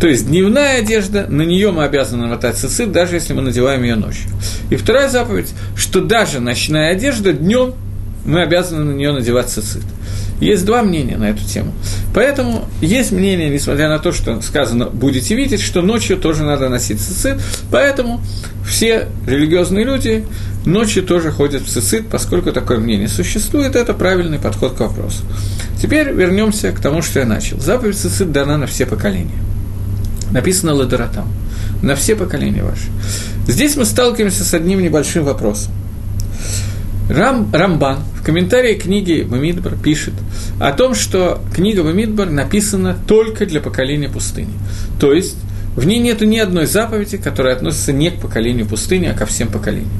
[0.00, 3.96] То есть дневная одежда, на нее мы обязаны намотать цицит, даже если мы надеваем ее
[3.96, 4.30] ночью.
[4.70, 7.74] И вторая заповедь, что даже ночная одежда днем
[8.24, 9.82] мы обязаны на нее надевать цицит.
[10.40, 11.72] Есть два мнения на эту тему.
[12.12, 17.00] Поэтому есть мнение, несмотря на то, что сказано «будете видеть», что ночью тоже надо носить
[17.00, 17.40] цицит.
[17.70, 18.20] Поэтому
[18.66, 20.26] все религиозные люди
[20.66, 25.22] ночью тоже ходят в цицит, поскольку такое мнение существует, это правильный подход к вопросу.
[25.80, 27.60] Теперь вернемся к тому, что я начал.
[27.60, 29.38] Заповедь цицит дана на все поколения.
[30.30, 31.28] Написано ладоратам.
[31.82, 32.88] На все поколения ваши.
[33.46, 35.72] Здесь мы сталкиваемся с одним небольшим вопросом.
[37.08, 40.14] Рам, Рамбан в комментарии книги Бамидбар пишет
[40.58, 44.54] о том, что книга Бамидбар написана только для поколения пустыни.
[44.98, 45.36] То есть
[45.76, 49.48] в ней нет ни одной заповеди, которая относится не к поколению пустыни, а ко всем
[49.48, 49.90] поколениям.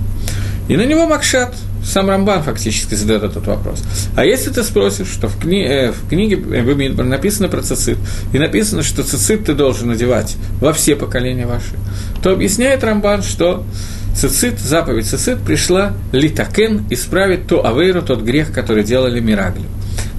[0.66, 3.82] И на него Макшат, сам Рамбан фактически задает этот вопрос.
[4.16, 7.98] А если ты спросишь, что в, кни, э, в книге Бамидбар написано про цицит,
[8.32, 11.74] и написано, что цицит ты должен надевать во все поколения ваши,
[12.22, 13.66] то объясняет Рамбан, что
[14.14, 19.66] цицит, заповедь цицит пришла литакен исправить то авейру, тот грех, который делали Мираглим.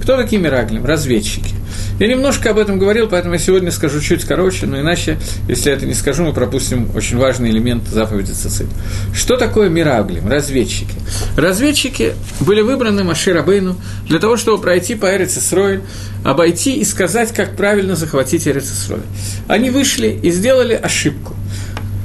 [0.02, 0.84] Кто такие Мираглим?
[0.84, 1.54] Разведчики.
[1.98, 5.76] Я немножко об этом говорил, поэтому я сегодня скажу чуть короче, но иначе, если я
[5.76, 8.66] это не скажу, мы пропустим очень важный элемент заповеди Цицит.
[9.14, 10.28] Что такое Мираглим?
[10.28, 10.94] Разведчики.
[11.36, 13.76] Разведчики были выбраны Маши Рабейну
[14.08, 15.80] для того, чтобы пройти по Эрицесрой,
[16.22, 19.00] обойти и сказать, как правильно захватить Эрицесрой.
[19.48, 21.34] Они вышли и сделали ошибку–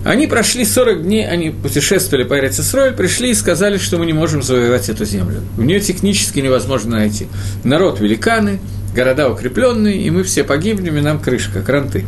[0.03, 4.41] они прошли 40 дней, они путешествовали по Эрицесроль, пришли и сказали, что мы не можем
[4.41, 5.41] завоевать эту землю.
[5.55, 7.27] В нее технически невозможно найти.
[7.63, 8.59] Народ великаны,
[8.95, 12.05] города укрепленные, и мы все погибнем, и нам крышка, кранты.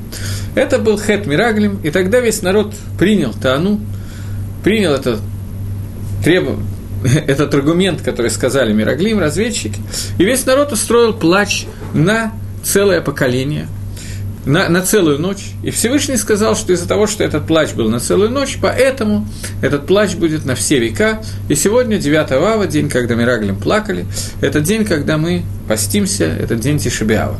[0.55, 3.79] Это был Хет Мираглим, и тогда весь народ принял Таану,
[4.63, 5.19] принял это
[6.23, 6.59] требов...
[7.27, 9.79] этот аргумент, который сказали Мираглим, разведчики,
[10.17, 12.31] и весь народ устроил плач на
[12.63, 13.67] целое поколение–
[14.45, 15.51] на, на целую ночь.
[15.63, 19.27] И Всевышний сказал, что из-за того, что этот плач был на целую ночь, поэтому
[19.61, 21.21] этот плач будет на все века.
[21.49, 24.05] И сегодня, 9 ава, день, когда Мираглем плакали,
[24.41, 27.37] это день, когда мы постимся, это день Тишебиава.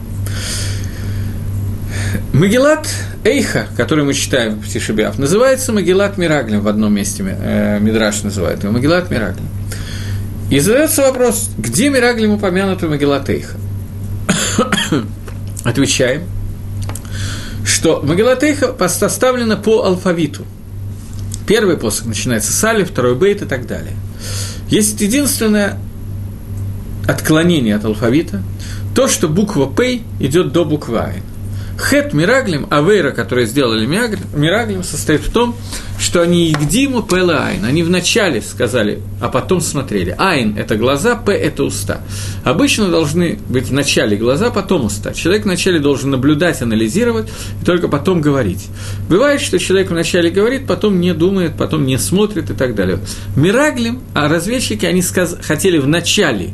[2.32, 2.88] Магеллат
[3.24, 8.63] Эйха, который мы читаем в Тишебиав, называется Магеллат Мираглем в одном месте, э, Мидраш называет
[8.63, 9.48] его, Магеллат Мираглем.
[10.50, 13.58] И задается вопрос, где Мираглем упомянут Магеллат Эйха?
[15.63, 16.24] Отвечаем–
[17.84, 20.46] что Магелатейха составлена по алфавиту.
[21.46, 23.91] Первый посох начинается с Али, второй Бейт и так далее.
[24.69, 25.78] Есть единственное
[27.06, 28.41] отклонение от алфавита,
[28.96, 31.24] то, что буква П идет до буквы Айн.
[31.78, 35.56] Хет Мираглим, Авейра, которые сделали Мираглим, состоит в том,
[36.00, 37.66] что они Игдиму Пэла Айн.
[37.66, 40.16] Они вначале сказали, а потом смотрели.
[40.18, 42.02] Айн– это глаза, П– это уста.
[42.44, 45.14] Обычно должны быть в начале глаза, потом уста.
[45.14, 47.30] Человек вначале должен наблюдать, анализировать,
[47.62, 48.68] и только потом говорить.
[49.10, 53.00] Бывает, что человек вначале говорит, потом не думает, потом не смотрит и так далее.
[53.36, 56.54] Мираглим, а разведчики, они сказ- хотели вначале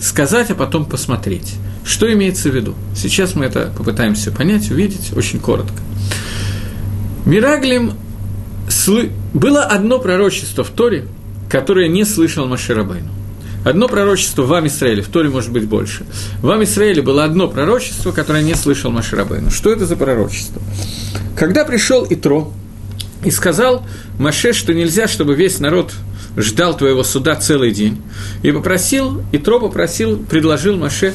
[0.00, 1.54] сказать, а потом посмотреть.
[1.84, 2.74] Что имеется в виду?
[2.94, 5.80] Сейчас мы это попытаемся понять, увидеть очень коротко.
[7.24, 7.92] Мираглим
[8.68, 9.10] слы...
[9.34, 11.06] было одно пророчество в Торе,
[11.48, 13.10] которое не слышал Маширабайну.
[13.64, 16.06] Одно пророчество в Израиле, в Торе может быть больше.
[16.42, 19.50] В Израиле было одно пророчество, которое не слышал Маширабейну.
[19.50, 20.62] Что это за пророчество?
[21.36, 22.52] Когда пришел Итро
[23.24, 23.84] и сказал
[24.18, 25.92] Маше, что нельзя, чтобы весь народ
[26.38, 28.00] ждал твоего суда целый день,
[28.42, 31.12] и попросил, Итро попросил, предложил Маше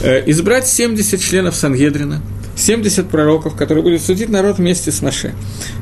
[0.00, 2.22] Э, избрать 70 членов Сангедрина,
[2.56, 5.34] 70 пророков, которые будут судить народ вместе с Маше.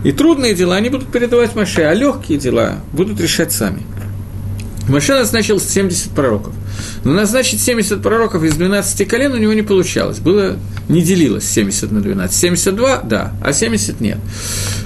[0.04, 3.82] И трудные дела они будут передавать Маше, а легкие дела будут решать сами.
[4.88, 6.54] Маше назначил 70 пророков.
[7.04, 10.18] Но назначить 70 пророков из 12 колен у него не получалось.
[10.18, 10.56] Было,
[10.88, 12.36] не делилось 70 на 12.
[12.36, 14.18] 72– да, а 70– нет.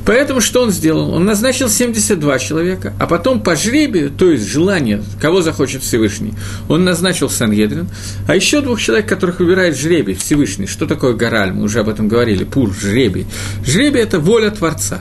[0.06, 1.12] Поэтому что он сделал?
[1.12, 6.32] Он назначил 72 человека, а потом по жребию, то есть желание, кого захочет Всевышний,
[6.68, 7.88] он назначил Сангедрин,
[8.26, 10.66] а еще двух человек, которых выбирает жребий Всевышний.
[10.66, 11.52] Что такое гораль?
[11.52, 12.44] Мы уже об этом говорили.
[12.44, 13.26] Пур, жребий.
[13.64, 15.00] Жребий– это воля Творца.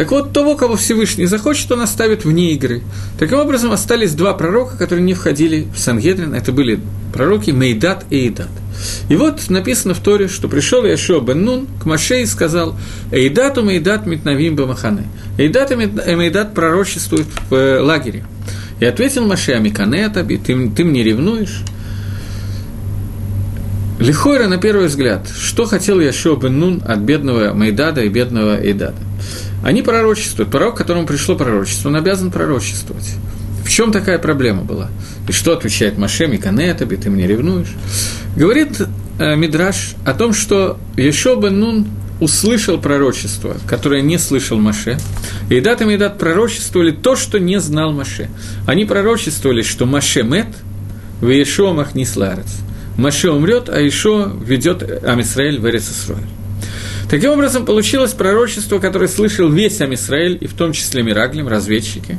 [0.00, 2.80] Так вот, того, кого Всевышний захочет, он оставит вне игры.
[3.18, 6.32] Таким образом, остались два пророка, которые не входили в Сангедрин.
[6.32, 6.80] Это были
[7.12, 8.48] пророки Мейдат и Идат.
[9.10, 12.78] И вот написано в Торе, что пришел Яшо бен Нун к Маше и сказал,
[13.12, 15.04] «Эйдату Мейдат Митнавим Бамахане».
[15.36, 18.24] Эйдат и Мейдат пророчествуют в э, лагере.
[18.80, 21.60] И ответил Маше, Амикане Таби, ты, ты мне ревнуешь?
[23.98, 29.09] Лихойра, на первый взгляд, что хотел Яшуа бен Нун от бедного Майдада и бедного Эйдада?
[29.62, 30.50] Они пророчествуют.
[30.50, 33.14] Пророк, которому пришло пророчество, он обязан пророчествовать.
[33.64, 34.90] В чем такая проблема была?
[35.28, 37.72] И что отвечает Маше, Миканетаби, ты мне ревнуешь?
[38.36, 38.80] Говорит
[39.18, 41.86] э, Мидраш о том, что Ешо бен Нун
[42.20, 44.98] услышал пророчество, которое не слышал Маше.
[45.48, 48.28] И Дат и Медат пророчествовали то, что не знал Маше.
[48.66, 50.48] Они пророчествовали, что Маше мет,
[51.20, 52.48] в Ешо махнисларец.
[52.96, 56.26] Маше умрет, а Ишо ведет Амисраэль в Эрицисроэль.
[57.10, 62.16] Таким образом, получилось пророчество, которое слышал весь Амисраэль, и в том числе Мираглим, разведчики,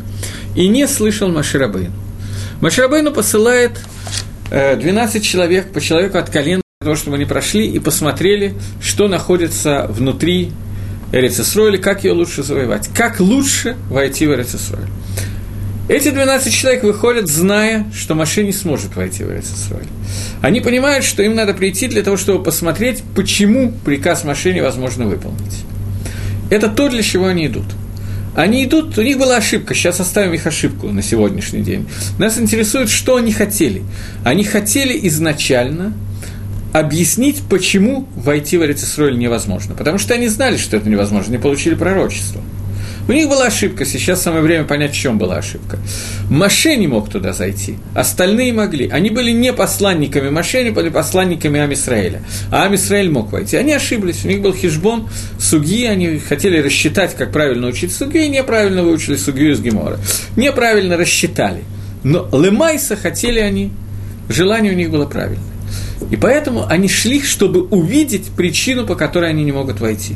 [0.53, 1.93] и не слышал Маширабейну.
[2.59, 3.79] Маширабейну посылает
[4.49, 9.07] 12 э, человек, по человеку от колена, для того, чтобы они прошли и посмотрели, что
[9.07, 10.51] находится внутри
[11.13, 14.89] Эрицисроиля, как ее лучше завоевать, как лучше войти в Эрицисроиль.
[15.91, 19.89] Эти 12 человек выходят, зная, что Маше не сможет войти в Эрицисроиль.
[20.41, 25.65] Они понимают, что им надо прийти для того, чтобы посмотреть, почему приказ Маше невозможно выполнить.
[26.49, 27.65] Это то, для чего они идут.
[28.37, 31.85] Они идут, у них была ошибка, сейчас оставим их ошибку на сегодняшний день.
[32.17, 33.83] Нас интересует, что они хотели.
[34.23, 35.91] Они хотели изначально
[36.71, 39.75] объяснить, почему войти в Эрицисроиль невозможно.
[39.75, 42.41] Потому что они знали, что это невозможно, они получили пророчество.
[43.07, 45.79] У них была ошибка, сейчас самое время понять, в чем была ошибка.
[46.29, 48.87] Маше не мог туда зайти, остальные могли.
[48.89, 52.23] Они были не посланниками Маше, они были посланниками Амисраэля.
[52.51, 53.57] А Амисраэль мог войти.
[53.57, 55.09] Они ошиблись, у них был хижбон,
[55.39, 59.99] суги, они хотели рассчитать, как правильно учить суги, и неправильно выучили сугию из Гемора.
[60.35, 61.63] Неправильно рассчитали.
[62.03, 63.71] Но Лемайса хотели они,
[64.29, 65.43] желание у них было правильное.
[66.09, 70.15] И поэтому они шли, чтобы увидеть причину, по которой они не могут войти.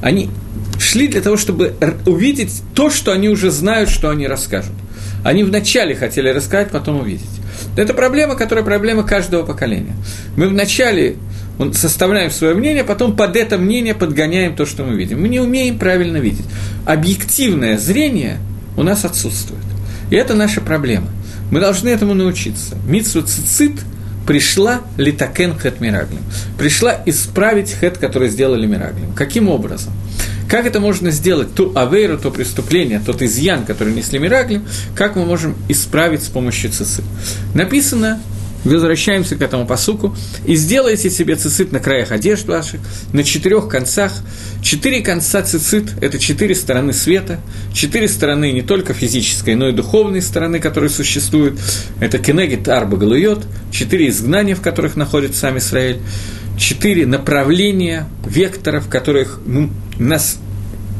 [0.00, 0.30] Они
[0.78, 1.74] шли для того, чтобы
[2.06, 4.74] увидеть то, что они уже знают, что они расскажут.
[5.24, 7.28] Они вначале хотели рассказать, потом увидеть.
[7.76, 9.96] Это проблема, которая проблема каждого поколения.
[10.36, 11.16] Мы вначале
[11.72, 15.20] составляем свое мнение, потом под это мнение подгоняем то, что мы видим.
[15.20, 16.46] Мы не умеем правильно видеть.
[16.86, 18.38] Объективное зрение
[18.76, 19.64] у нас отсутствует.
[20.10, 21.08] И это наша проблема.
[21.50, 22.76] Мы должны этому научиться.
[22.86, 23.72] Митсу цицит
[24.28, 26.20] пришла литакен хет мираглим.
[26.58, 29.14] Пришла исправить хет, который сделали мираглим.
[29.14, 29.94] Каким образом?
[30.50, 35.24] Как это можно сделать, ту авейру, то преступление, тот изъян, который несли Мираглим, как мы
[35.24, 37.04] можем исправить с помощью цицит?
[37.54, 38.20] Написано,
[38.64, 40.16] возвращаемся к этому посуку,
[40.46, 42.80] и сделайте себе цицит на краях одежд ваших,
[43.12, 44.12] на четырех концах.
[44.62, 47.40] Четыре конца цицит– это четыре стороны света,
[47.72, 51.58] четыре стороны не только физической, но и духовной стороны, которые существуют.
[52.00, 55.98] Это кенегит арба галуйот, четыре изгнания, в которых находится сам Израиль,
[56.58, 60.38] четыре направления, векторов, которых ну, нас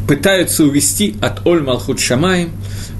[0.07, 2.51] пытаются увести от Оль Малхут Шамаем,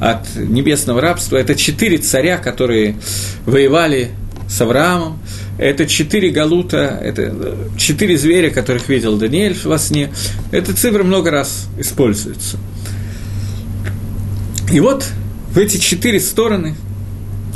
[0.01, 1.37] от небесного рабства.
[1.37, 2.97] Это четыре царя, которые
[3.47, 4.11] воевали
[4.49, 5.19] с Авраамом.
[5.59, 10.11] Это четыре галута, это четыре зверя, которых видел Даниэль во сне.
[10.53, 12.59] Эта цифра много раз используется.
[14.73, 15.05] И вот
[15.51, 16.75] в эти четыре стороны–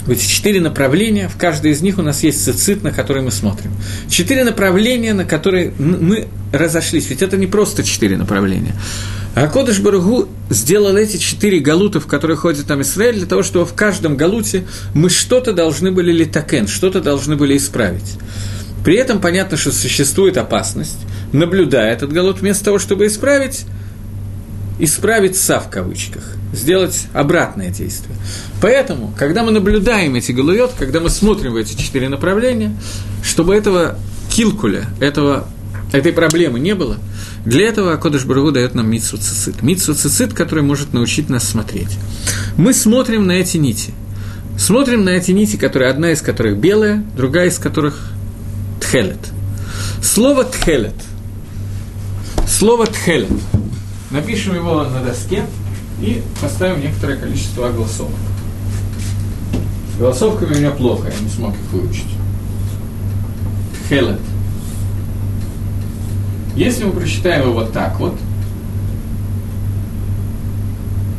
[0.06, 3.30] в эти четыре направления, в каждой из них у нас есть цицит, на который мы
[3.30, 3.72] смотрим.
[4.08, 8.74] Четыре направления, на которые мы разошлись, ведь это не просто четыре направления.
[9.34, 13.64] А Кодыш Баругу сделал эти четыре галута, в которые ходит там Израиль, для того, чтобы
[13.64, 14.64] в каждом галуте
[14.94, 18.18] мы что-то должны были литакен, что-то должны были исправить.
[18.84, 20.98] При этом понятно, что существует опасность,
[21.32, 23.64] наблюдая этот галут, вместо того, чтобы исправить,
[24.78, 28.16] исправить «са» в кавычках, сделать обратное действие.
[28.60, 32.76] Поэтому, когда мы наблюдаем эти галует, когда мы смотрим в эти четыре направления,
[33.22, 33.96] чтобы этого
[34.30, 35.46] килкуля, этого,
[35.92, 36.98] этой проблемы не было,
[37.44, 39.62] для этого Кодыш Барагу дает нам митсу цицит.
[39.62, 41.98] Митсу цицит, который может научить нас смотреть.
[42.56, 43.92] Мы смотрим на эти нити.
[44.58, 48.12] Смотрим на эти нити, которые, одна из которых белая, другая из которых
[48.80, 49.18] тхелет.
[50.02, 50.94] Слово тхелет.
[52.46, 53.30] Слово тхелет–
[54.12, 55.46] Напишем его на доске
[55.98, 58.12] и поставим некоторое количество голосовок.
[59.94, 62.04] С голосовками у меня плохо, я не смог их выучить.
[63.88, 64.20] Хелет.
[66.54, 68.18] Если мы прочитаем его вот так вот,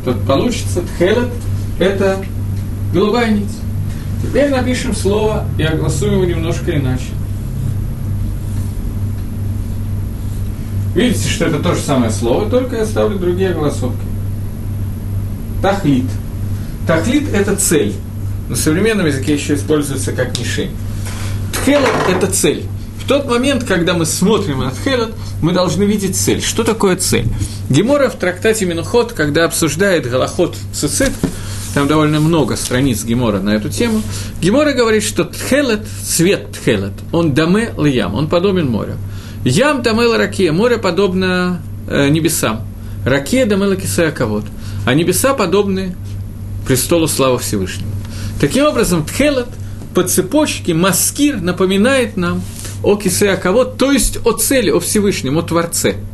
[0.06, 1.30] то получится тхелет–
[1.80, 2.24] это
[2.93, 3.52] голубая нить.
[4.22, 7.06] Теперь напишем слово и огласуем его немножко иначе.
[10.96, 14.00] Видите, что это то же самое слово, только я ставлю другие голосовки.
[15.62, 16.06] Тахлит.
[16.86, 17.96] Тахлит– это цель.
[18.50, 20.71] На современном языке еще используется как мишень.
[21.54, 22.65] Тхелот– это цель.
[23.04, 26.41] В тот момент, когда мы смотрим на Тхелот, мы должны видеть цель.
[26.41, 27.27] Что такое цель?
[27.69, 31.12] Гемора в трактате Минухот, когда обсуждает Галахот Цицит,
[31.73, 34.01] там довольно много страниц Гемора на эту тему.
[34.41, 38.93] Гемора говорит, что тхелет, цвет тхелет, он даме льям, он подобен морю.
[39.43, 42.65] Ям даме раке, море подобно э, небесам.
[43.06, 44.45] Раке даме лакисая кавод.
[44.85, 45.93] А небеса подобны
[46.65, 47.91] престолу славы Всевышнего.
[48.39, 49.47] Таким образом, тхелет
[49.93, 52.41] по цепочке маскир напоминает нам
[52.84, 55.96] о кисея кавод, то есть о цели, о Всевышнем, о Творце–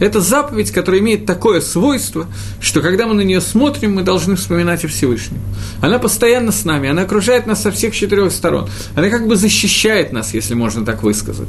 [0.00, 2.26] это заповедь, которая имеет такое свойство,
[2.60, 5.40] что когда мы на нее смотрим, мы должны вспоминать о Всевышнем.
[5.80, 8.68] Она постоянно с нами, она окружает нас со всех четырех сторон.
[8.94, 11.48] Она как бы защищает нас, если можно так высказать.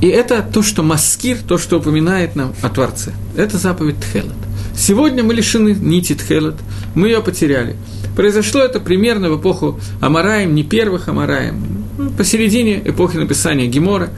[0.00, 3.12] И это то, что маскир, то, что упоминает нам о Творце.
[3.36, 4.34] Это заповедь Тхелет.
[4.76, 6.56] Сегодня мы лишены нити Тхелет,
[6.94, 7.76] мы ее потеряли.
[8.16, 11.73] Произошло это примерно в эпоху Амараем, не первых Амараем,
[12.16, 14.10] посередине эпохи написания Гемора,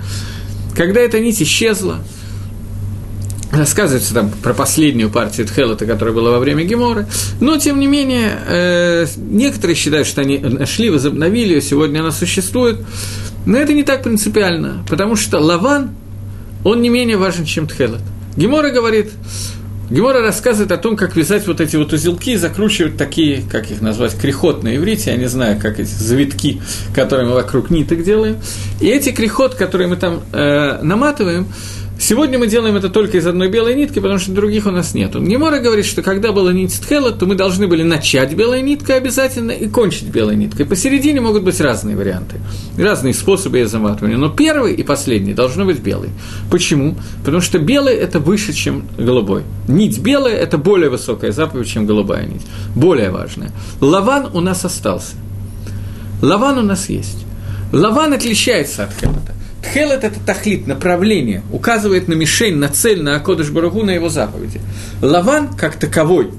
[0.74, 2.00] когда эта нить исчезла,
[3.50, 7.08] рассказывается там про последнюю партию Тхелота, которая была во время Гемора,
[7.40, 12.78] но, тем не менее, э, некоторые считают, что они нашли, возобновили ее, сегодня она существует,
[13.46, 15.90] но это не так принципиально, потому что Лаван,
[16.64, 18.00] он не менее важен, чем Тхелот.
[18.36, 19.12] Гемора говорит,
[19.88, 24.18] Гемора рассказывает о том, как вязать вот эти вот узелки, закручивать такие, как их назвать,
[24.18, 26.60] крехот на иврите, я не знаю, как эти завитки,
[26.94, 28.38] которые мы вокруг ниток делаем.
[28.80, 31.46] И эти крехот, которые мы там э, наматываем,
[31.98, 35.14] Сегодня мы делаем это только из одной белой нитки, потому что других у нас нет.
[35.14, 39.50] Гемора говорит, что когда была нить Тхела, то мы должны были начать белой ниткой обязательно
[39.50, 40.66] и кончить белой ниткой.
[40.66, 42.36] Посередине могут быть разные варианты,
[42.78, 44.18] разные способы ее заматывания.
[44.18, 46.10] Но первый и последний должны быть белый.
[46.50, 46.96] Почему?
[47.24, 49.42] Потому что белый– это выше, чем голубой.
[49.66, 52.42] Нить белая– это более высокая заповедь, чем голубая нить.
[52.74, 53.52] Более важная.
[53.80, 55.14] Лаван у нас остался.
[56.20, 57.24] Лаван у нас есть.
[57.72, 59.34] Лаван отличается от Хелота.
[59.66, 64.60] Тхелет– это тахлит, направление, указывает на мишень, на цель, на Акодыш Барагу, на его заповеди.
[65.02, 66.30] Лаван, как таковой,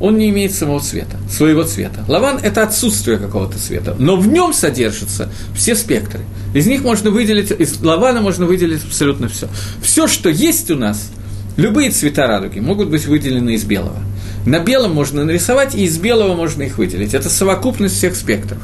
[0.00, 2.04] он не имеет самого цвета, своего цвета.
[2.08, 6.20] Лаван– это отсутствие какого-то цвета, но в нем содержатся все спектры.
[6.54, 9.48] Из них можно выделить, из лавана можно выделить абсолютно все.
[9.82, 11.10] Все, что есть у нас,
[11.56, 13.98] любые цвета радуги могут быть выделены из белого.
[14.46, 17.14] На белом можно нарисовать, и из белого можно их выделить.
[17.14, 18.58] Это совокупность всех спектров.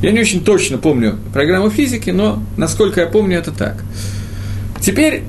[0.00, 3.82] Я не очень точно помню программу физики, но, насколько я помню, это так.
[4.80, 5.24] Теперь,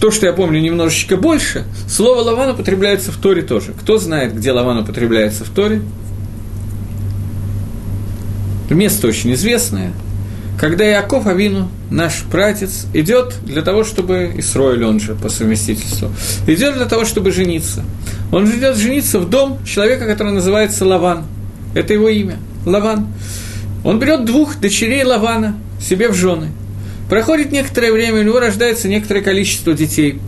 [0.00, 3.72] то, что я помню немножечко больше, слово «лаван» употребляется в Торе тоже.
[3.80, 5.82] Кто знает, где «лаван» употребляется в Торе?
[8.70, 9.92] Место очень известное.
[10.58, 16.10] Когда Яков Авину, наш братец, идет для того, чтобы, Исроиль он же по совместительству,
[16.46, 17.84] идет для того, чтобы жениться.
[18.32, 21.24] Он же идет жениться в дом человека, который называется Лаван.
[21.74, 22.38] Это его имя.
[22.64, 23.08] Лаван.
[23.84, 26.48] Он берет двух дочерей Лавана себе в жены.
[27.10, 30.18] Проходит некоторое время, у него рождается некоторое количество детей.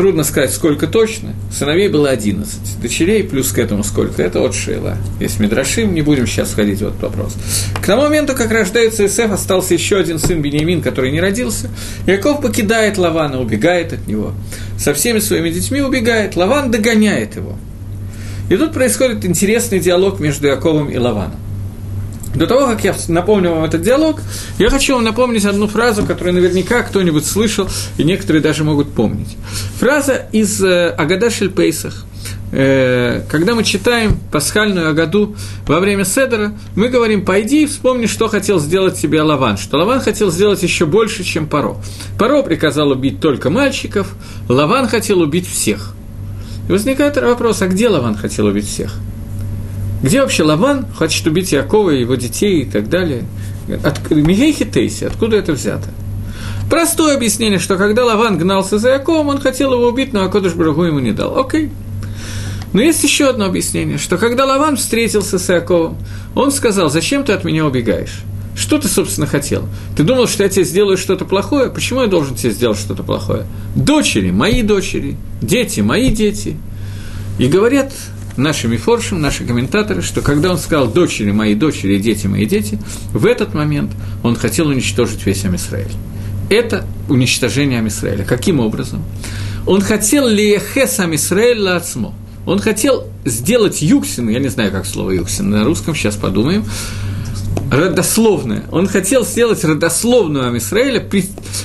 [0.00, 1.34] Трудно сказать, сколько точно.
[1.52, 2.80] Сыновей было 11.
[2.80, 4.22] Дочерей плюс к этому сколько?
[4.22, 4.96] Это от Шейла.
[5.20, 7.36] Есть Мидрашим, не будем сейчас ходить в этот вопрос.
[7.82, 11.68] К тому моменту, как рождается Исеф, остался еще один сын Бениамин, который не родился.
[12.06, 14.32] Яков покидает Лавана, убегает от него.
[14.78, 16.34] Со всеми своими детьми убегает.
[16.34, 17.58] Лаван догоняет его.
[18.48, 21.36] И тут происходит интересный диалог между Яковом и Лаваном.
[22.40, 24.18] До того, как я напомню вам этот диалог,
[24.58, 27.68] я хочу вам напомнить одну фразу, которую наверняка кто-нибудь слышал,
[27.98, 29.36] и некоторые даже могут помнить.
[29.78, 32.06] Фраза из э, Агада Шельпейсах.
[32.52, 35.36] Э, когда мы читаем пасхальную Агаду
[35.66, 40.00] во время Седера, мы говорим, пойди и вспомни, что хотел сделать тебе Лаван, что Лаван
[40.00, 41.76] хотел сделать еще больше, чем Паро.
[42.18, 44.14] Паро приказал убить только мальчиков,
[44.48, 45.92] Лаван хотел убить всех.
[46.70, 48.94] И возникает вопрос, а где Лаван хотел убить всех?
[50.02, 53.24] Где вообще Лаван хочет убить Якова и его детей и так далее?
[53.84, 55.88] От, Мигейхи Тейси, откуда это взято?
[56.70, 60.84] Простое объяснение, что когда Лаван гнался за Яковом, он хотел его убить, но Акодыш Брагу
[60.84, 61.38] ему не дал.
[61.38, 61.70] Окей.
[62.72, 65.98] Но есть еще одно объяснение, что когда Лаван встретился с Яковом,
[66.34, 68.22] он сказал, зачем ты от меня убегаешь?
[68.54, 69.68] Что ты, собственно, хотел?
[69.96, 71.70] Ты думал, что я тебе сделаю что-то плохое?
[71.70, 73.46] Почему я должен тебе сделать что-то плохое?
[73.74, 76.56] Дочери, мои дочери, дети, мои дети.
[77.38, 77.92] И говорят
[78.42, 82.78] наши мифоршим, наши комментаторы, что когда он сказал «дочери мои, дочери, дети мои, дети»,
[83.12, 85.92] в этот момент он хотел уничтожить весь Амисраэль.
[86.48, 88.24] Это уничтожение Амисраэля.
[88.24, 89.04] Каким образом?
[89.66, 92.14] Он хотел лиехес Амисраэль лацмо.
[92.46, 96.64] Он хотел сделать юксин, я не знаю, как слово юксин на русском, сейчас подумаем,
[97.70, 98.64] родословное.
[98.72, 101.24] Он хотел сделать родословную Амисраэля, при,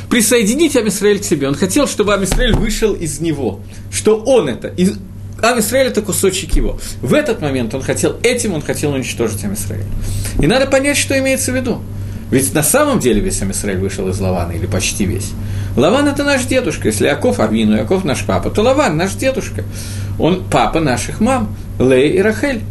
[0.10, 1.48] присоединить Амисраэль к себе.
[1.48, 3.62] Он хотел, чтобы Амисраэль вышел из него,
[3.92, 4.94] что он это, из,
[5.52, 6.80] Амисраэль– это кусочек его.
[7.02, 9.86] В этот момент он хотел, этим он хотел уничтожить Амисраэль.
[10.40, 11.82] И надо понять, что имеется в виду.
[12.32, 15.32] Ведь на самом деле весь Амисраэль вышел из Лавана, или почти весь.
[15.76, 16.88] Лаван– это наш дедушка.
[16.88, 19.64] Если Яков Авину, Яков наш папа, то Лаван– наш дедушка.
[20.18, 22.62] Он папа наших мам, Лея и Рахель.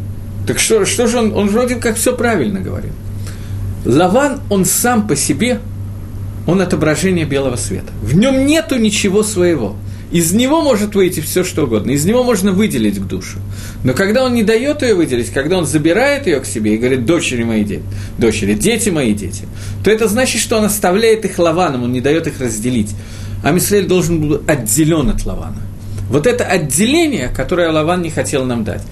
[0.47, 2.93] Так что, что же он, он вроде как все правильно говорил.
[3.85, 5.61] Лаван, он сам по себе,
[6.47, 7.93] он отображение белого света.
[8.03, 9.77] В нем нету ничего своего.
[10.11, 13.39] Из него может выйти все, что угодно, из него можно выделить к душу.
[13.83, 17.05] Но когда он не дает ее выделить, когда он забирает ее к себе и говорит,
[17.05, 17.83] дочери мои дети,
[18.19, 19.45] дочери, дети мои дети,
[19.83, 22.91] то это значит, что он оставляет их лаваном, он не дает их разделить.
[23.43, 25.61] А Мисраэль должен был отделен от лавана.
[26.09, 28.83] Вот это отделение, которое Лаван не хотел нам дать.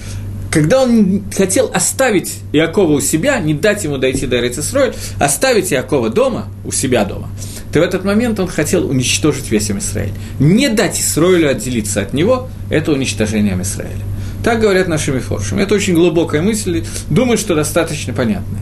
[0.52, 6.10] Когда он хотел оставить Иакова у себя, не дать ему дойти до Рецесройль, оставить Иакова
[6.10, 7.30] дома, у себя дома,
[7.72, 10.12] то в этот момент он хотел уничтожить весь Израиль.
[10.38, 14.02] Не дать Исраилю отделиться от него– это уничтожение Израиля.
[14.44, 15.62] Так говорят нашими форшами.
[15.62, 18.60] Это очень глубокая мысль, думаю, что достаточно понятная.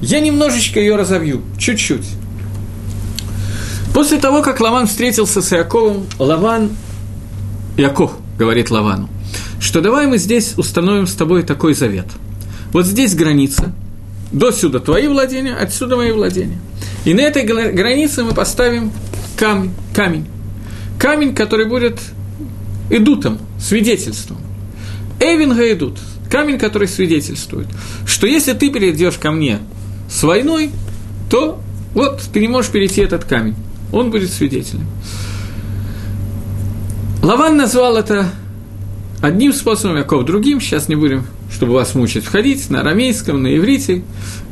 [0.00, 2.06] Я немножечко ее разовью, чуть-чуть.
[3.92, 6.70] После того, как Лаван встретился с Иаковом, Лаван,
[7.76, 9.08] Иаков говорит Лавану,
[9.64, 12.06] что давай мы здесь установим с тобой такой завет.
[12.72, 13.72] Вот здесь граница,
[14.30, 16.58] до сюда твои владения, отсюда мои владения.
[17.04, 18.92] И на этой границе мы поставим
[19.36, 20.26] камень, камень.
[20.98, 21.98] Камень, который будет
[22.90, 24.38] идутом, свидетельством.
[25.20, 25.98] Эвинга идут.
[26.30, 27.68] Камень, который свидетельствует,
[28.04, 29.60] что если ты перейдешь ко мне
[30.10, 30.70] с войной,
[31.30, 31.60] то
[31.94, 33.54] вот ты не можешь перейти этот камень
[33.94, 34.86] он будет свидетелем.
[37.22, 38.26] Лаван назвал это
[39.24, 44.02] одним способом, Яков другим, сейчас не будем, чтобы вас мучить, входить на арамейском, на иврите,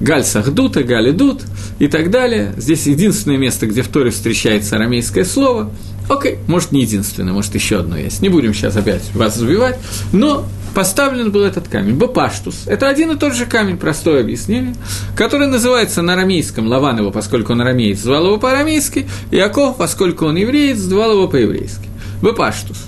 [0.00, 1.42] Галь Сахдута, Галь Идут
[1.78, 2.54] и так далее.
[2.56, 5.70] Здесь единственное место, где в Торе встречается арамейское слово.
[6.08, 8.22] Окей, может, не единственное, может, еще одно есть.
[8.22, 9.78] Не будем сейчас опять вас забивать,
[10.12, 12.66] но поставлен был этот камень, Бапаштус.
[12.66, 14.74] Это один и тот же камень, простое объяснение,
[15.14, 20.36] который называется на арамейском, Лаван его, поскольку он арамеец, звал его по-арамейски, Яков, поскольку он
[20.36, 21.88] евреец, звал его по-еврейски.
[22.22, 22.78] Бапаштус.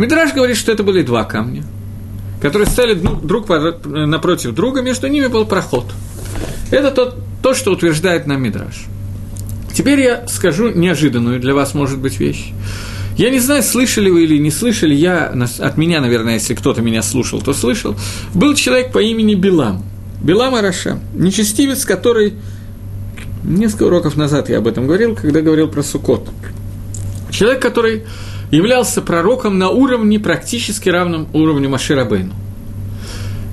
[0.00, 1.62] Мидраш говорит, что это были два камня,
[2.40, 3.50] которые стояли друг
[3.84, 5.92] напротив друга, между ними был проход.
[6.70, 8.86] Это то, то что утверждает нам Мидраш.
[9.74, 12.52] Теперь я скажу неожиданную для вас, может быть, вещь.
[13.18, 17.02] Я не знаю, слышали вы или не слышали, я, от меня, наверное, если кто-то меня
[17.02, 17.94] слушал, то слышал,
[18.32, 19.84] был человек по имени Билам.
[20.22, 22.34] Билам Араша, нечестивец, который...
[23.44, 26.30] Несколько уроков назад я об этом говорил, когда говорил про Сукот.
[27.30, 28.04] Человек, который
[28.50, 32.34] являлся пророком на уровне, практически равном уровню Маширабейну.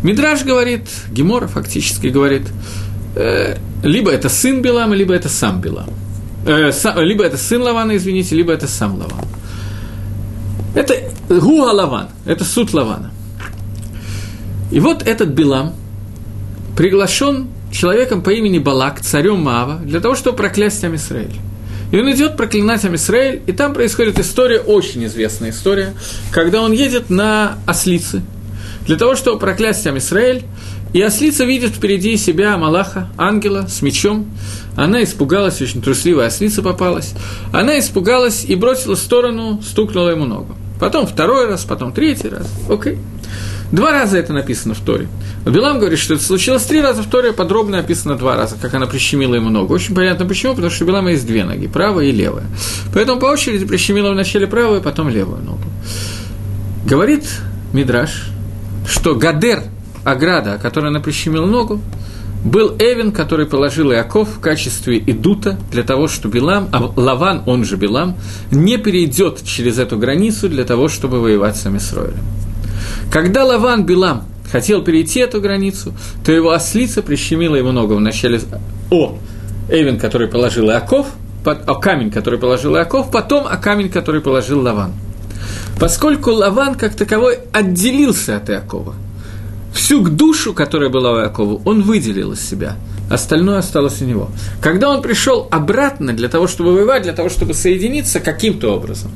[0.03, 2.47] Мидраж говорит, Гемора фактически говорит,
[3.15, 5.89] э, либо это сын Билама, либо это сам Билам.
[6.45, 9.25] Э, са, либо это сын Лавана, извините, либо это сам Лаван.
[10.75, 10.93] Это
[11.29, 13.11] Гуа Лаван, это суд Лавана.
[14.71, 15.73] И вот этот Билам
[16.75, 21.35] приглашен человеком по имени Балак, царем Мава, для того, чтобы проклясть Амисраэль.
[21.91, 25.93] И он идет проклинать Амисраэль, и там происходит история, очень известная история,
[26.31, 28.21] когда он едет на ослице,
[28.85, 30.43] для того, чтобы проклясть Амисраэль,
[30.93, 34.25] и ослица видит впереди себя Малаха, ангела с мечом.
[34.75, 37.13] Она испугалась, очень трусливая ослица попалась.
[37.51, 40.55] Она испугалась и бросила в сторону, стукнула ему ногу.
[40.79, 42.47] Потом второй раз, потом третий раз.
[42.69, 42.97] Окей.
[43.72, 45.07] Два раза это написано в Торе.
[45.45, 48.86] Билам говорит, что это случилось три раза в Торе, подробно описано два раза, как она
[48.86, 49.74] прищемила ему ногу.
[49.74, 52.45] Очень понятно почему, потому что у Билама есть две ноги, правая и левая.
[52.93, 55.63] Поэтому по очереди прищемила вначале правую, потом левую ногу.
[56.86, 57.26] Говорит
[57.74, 58.30] Мидраш,
[58.88, 59.63] что Гадер,
[60.05, 61.82] ограда, которой она прищемила ногу,
[62.45, 67.65] был Эвен, который положил Иаков в качестве идута для того, чтобы Билам, а Лаван, он
[67.65, 68.15] же Билам,
[68.51, 72.24] не перейдет через эту границу для того, чтобы воевать с Амисроилем.
[73.11, 75.93] Когда Лаван Билам хотел перейти эту границу,
[76.25, 78.41] то его ослица прищемила ему ногу в начале
[78.91, 79.17] о
[79.69, 81.07] Эвен, который положил Иаков,
[81.45, 84.93] о камень, который положил Иаков, потом о камень, который положил Лаван.
[85.79, 88.95] Поскольку Лаван как таковой отделился от Иакова–
[89.77, 92.75] всю душу, которая была у Якова, он выделил из себя.
[93.09, 94.29] Остальное осталось у него.
[94.61, 99.11] Когда он пришел обратно для того, чтобы воевать, для того, чтобы соединиться каким-то образом,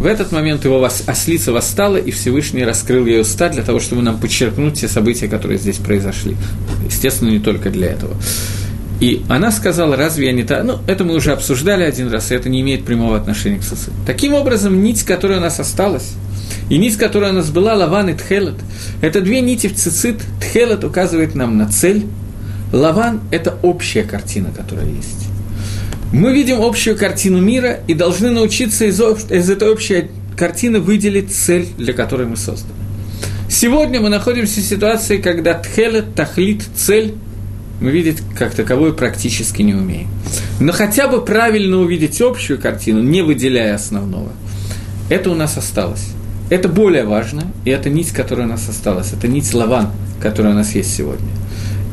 [0.00, 4.18] в этот момент его ослица восстала, и Всевышний раскрыл ее уста для того, чтобы нам
[4.18, 6.36] подчеркнуть те события, которые здесь произошли.
[6.84, 8.14] Естественно, не только для этого.
[9.00, 10.62] И она сказала, разве я не та...
[10.62, 13.90] Ну, это мы уже обсуждали один раз, и это не имеет прямого отношения к Сысы.
[14.06, 16.12] Таким образом, нить, которая у нас осталась,
[16.70, 18.56] и нить, которая у нас была, Лаван и Тхелет,
[19.02, 20.20] это две нити в цицит.
[20.40, 22.06] Тхелет указывает нам на цель.
[22.72, 25.28] Лаван– это общая картина, которая есть.
[26.12, 31.66] Мы видим общую картину мира и должны научиться из, из этой общей картины выделить цель,
[31.76, 32.74] для которой мы созданы.
[33.48, 37.14] Сегодня мы находимся в ситуации, когда тхелет, тахлит, цель
[37.80, 40.08] мы видеть как таковую практически не умеем.
[40.60, 44.32] Но хотя бы правильно увидеть общую картину, не выделяя основного,
[45.10, 46.08] это у нас осталось.
[46.48, 49.90] Это более важно, и это нить, которая у нас осталась, это нить Лаван,
[50.20, 51.28] которая у нас есть сегодня.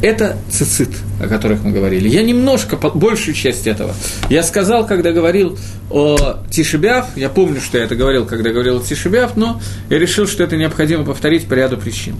[0.03, 0.89] Это цицит,
[1.21, 2.09] о которых мы говорили.
[2.09, 3.95] Я немножко, большую часть этого.
[4.29, 5.57] Я сказал, когда говорил
[5.89, 10.27] о Тишебяв, я помню, что я это говорил, когда говорил о Тишебяв, но я решил,
[10.27, 12.17] что это необходимо повторить по ряду причин.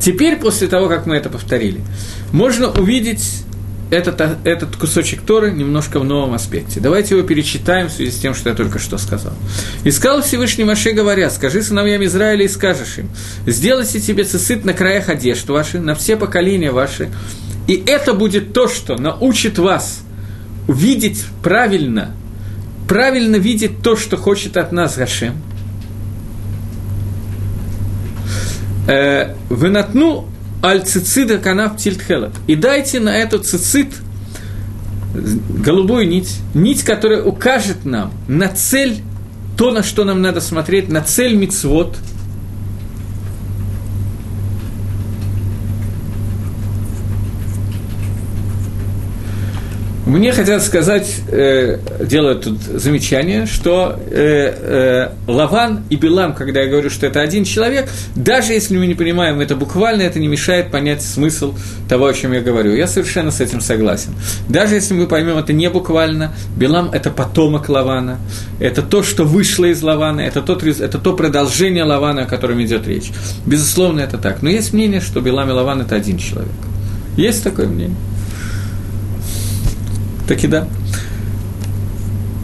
[0.00, 1.82] Теперь, после того, как мы это повторили,
[2.32, 3.44] можно увидеть
[3.90, 6.80] этот, этот кусочек Торы немножко в новом аспекте.
[6.80, 9.32] Давайте его перечитаем в связи с тем, что я только что сказал.
[9.84, 13.08] «И сказал Всевышний Маше, говоря, скажи сыновьям Израиля и скажешь им,
[13.46, 17.10] сделайте себе цисыт на краях одежд ваши, на все поколения ваши,
[17.68, 20.00] и это будет то, что научит вас
[20.68, 22.12] увидеть правильно,
[22.88, 25.34] правильно видеть то, что хочет от нас Гашем.
[28.88, 30.28] Э, Вынатну
[30.62, 32.32] аль цицида канав тильтхелат.
[32.46, 33.88] И дайте на этот цицит
[35.14, 38.98] голубую нить, нить, которая укажет нам на цель,
[39.56, 41.96] то, на что нам надо смотреть, на цель мицвод–
[50.16, 56.70] Мне хотят сказать, э, делают тут замечание, что э, э, Лаван и Билам, когда я
[56.70, 60.70] говорю, что это один человек, даже если мы не понимаем это буквально, это не мешает
[60.70, 61.54] понять смысл
[61.86, 62.74] того, о чем я говорю.
[62.74, 64.14] Я совершенно с этим согласен.
[64.48, 68.18] Даже если мы поймем это не буквально, Билам– это потомок Лавана,
[68.58, 72.88] это то, что вышло из Лавана, это, тот, это то продолжение Лавана, о котором идет
[72.88, 73.10] речь.
[73.44, 74.40] Безусловно, это так.
[74.40, 76.54] Но есть мнение, что Билам и Лаван– это один человек.
[77.18, 77.96] Есть такое мнение?
[80.26, 80.66] Так и да.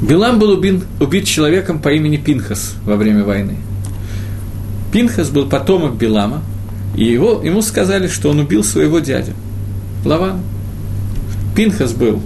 [0.02, 3.56] Билам был убит, убит человеком по имени Пинхас во время войны.
[4.92, 6.42] Пинхас был потомок Билама,
[6.96, 9.32] и его, ему сказали, что он убил своего дядю,
[10.04, 10.40] Лавана.
[11.56, 12.20] Пинхас был,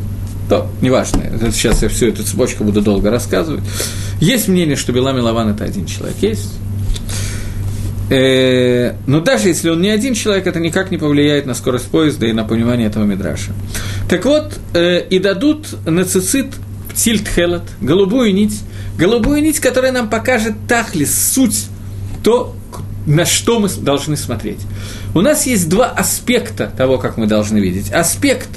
[0.49, 3.63] то, неважно, сейчас я всю эту цепочку буду долго рассказывать.
[4.21, 6.53] Есть мнение, что Билам и Лаван– это один человек, есть.
[8.09, 12.27] Э, но даже если он не один человек, это никак не повлияет на скорость поезда
[12.27, 13.53] и на понимание этого мидраша.
[14.09, 16.55] Так вот, э, и дадут на цицит
[16.95, 18.61] тильт хелот, голубую нить,
[18.97, 21.67] голубую нить, которая нам покажет тахлис, суть,
[22.23, 22.55] то,
[23.07, 24.61] на что мы должны смотреть.
[25.15, 27.91] У нас есть два аспекта того, как мы должны видеть.
[27.91, 28.51] Аспект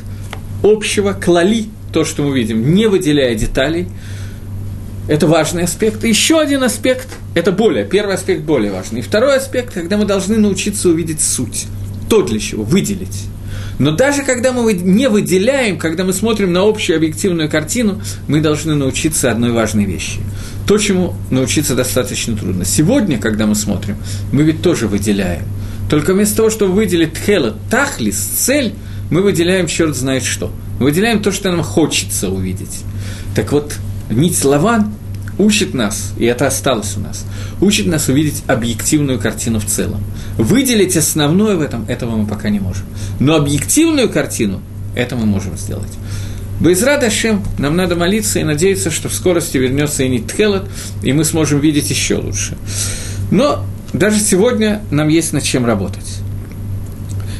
[0.63, 3.87] общего, клали, то, что мы видим, не выделяя деталей–
[5.09, 6.03] это важный аспект.
[6.03, 8.99] Еще один аспект– это более, первый аспект более важный.
[8.99, 11.65] И второй аспект, когда мы должны научиться увидеть суть.
[12.07, 13.23] То, для чего, выделить.
[13.79, 18.75] Но даже когда мы не выделяем, когда мы смотрим на общую объективную картину, мы должны
[18.75, 20.19] научиться одной важной вещи.
[20.67, 22.65] То, чему научиться достаточно трудно.
[22.65, 23.97] Сегодня, когда мы смотрим,
[24.31, 25.43] мы ведь тоже выделяем.
[25.89, 28.73] Только вместо того, чтобы выделить тхела, тахлис, цель,
[29.09, 30.51] мы выделяем черт знает что.
[30.79, 32.83] Мы выделяем то, что нам хочется увидеть.
[33.33, 33.73] Так вот,
[34.09, 34.93] нить Лаван
[35.39, 37.25] учит нас, и это осталось у нас,
[37.61, 40.03] учит нас увидеть объективную картину в целом.
[40.37, 42.85] Выделить основное в этом, этого мы пока не можем.
[43.19, 44.61] Но объективную картину,
[44.95, 45.91] это мы можем сделать.
[46.59, 50.69] Безрад Ашем, нам надо молиться и надеяться, что в скорости вернется и Нитхелот,
[51.01, 52.57] и мы сможем видеть еще лучше.
[53.31, 56.17] Но даже сегодня нам есть над чем работать.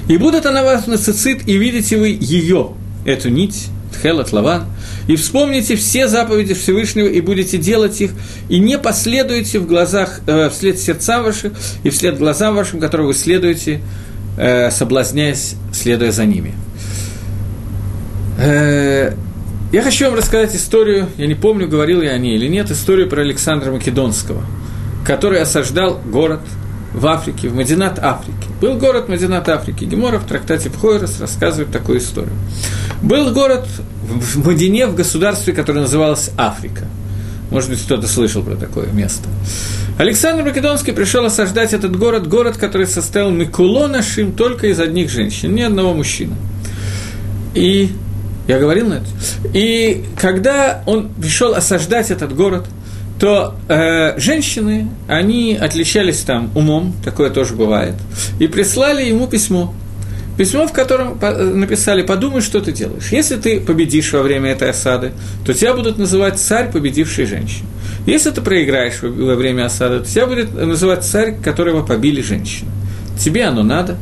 [0.07, 2.71] И будет она вас на цицит, и видите вы ее,
[3.05, 3.67] эту нить,
[3.99, 4.65] Тхелот, Лаван–
[5.09, 8.11] и вспомните все заповеди Всевышнего, и будете делать их,
[8.47, 13.15] и не последуете в глазах, э, вслед сердцам ваших, и вслед глазам вашим, которые вы
[13.15, 13.81] следуете,
[14.37, 16.53] э, соблазняясь, следуя за ними.
[18.37, 19.13] Э,
[19.71, 23.09] я хочу вам рассказать историю, я не помню, говорил я о ней или нет, историю
[23.09, 24.43] про Александра Македонского,
[25.03, 26.41] который осаждал город
[26.99, 28.47] в Африке, в Мадинат Африки.
[28.59, 29.85] Был город Мадинат Африки.
[29.85, 32.33] Гемора в трактате Пхойрос рассказывает такую историю.
[33.01, 33.65] Был город
[34.03, 36.85] в Мадине, в государстве, которое называлось Африка.
[37.51, 39.29] Может быть, кто-то слышал про такое место.
[39.97, 45.55] Александр Македонский пришел осаждать этот город, город, который состоял Микулона Шим только из одних женщин,
[45.55, 46.35] ни одного мужчины.
[47.55, 47.91] И
[48.47, 49.05] я говорил на это.
[49.53, 52.65] И когда он пришел осаждать этот город,
[53.19, 57.95] то э, женщины, они отличались там умом, такое тоже бывает,
[58.39, 59.73] и прислали ему письмо–
[60.39, 63.09] Письмо, в котором написали «Подумай, что ты делаешь».
[63.11, 65.11] Если ты победишь во время этой осады,
[65.45, 67.65] то тебя будут называть царь, победивший женщин.
[68.05, 72.71] Если ты проиграешь во время осады, то тебя будет называть царь, которого побили женщины.
[73.19, 73.97] Тебе оно надо.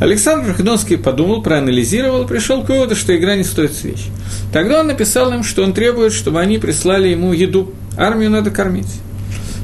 [0.00, 4.08] Александр Македонский подумал, проанализировал пришел к выводу, что игра не стоит свеч.
[4.52, 7.72] Тогда он написал им, что он требует, чтобы они прислали ему еду.
[7.96, 8.88] Армию надо кормить.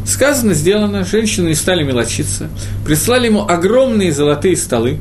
[0.06, 2.48] Сказано, сделано, женщины стали мелочиться.
[2.84, 4.98] Прислали ему огромные золотые столы,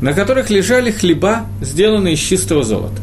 [0.00, 3.00] на которых лежали хлеба, сделанные из чистого золота.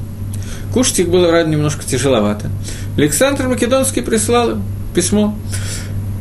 [0.74, 2.50] Кушать их было, ради немножко тяжеловато.
[2.98, 4.64] Александр Македонский прислал им
[4.94, 5.36] письмо.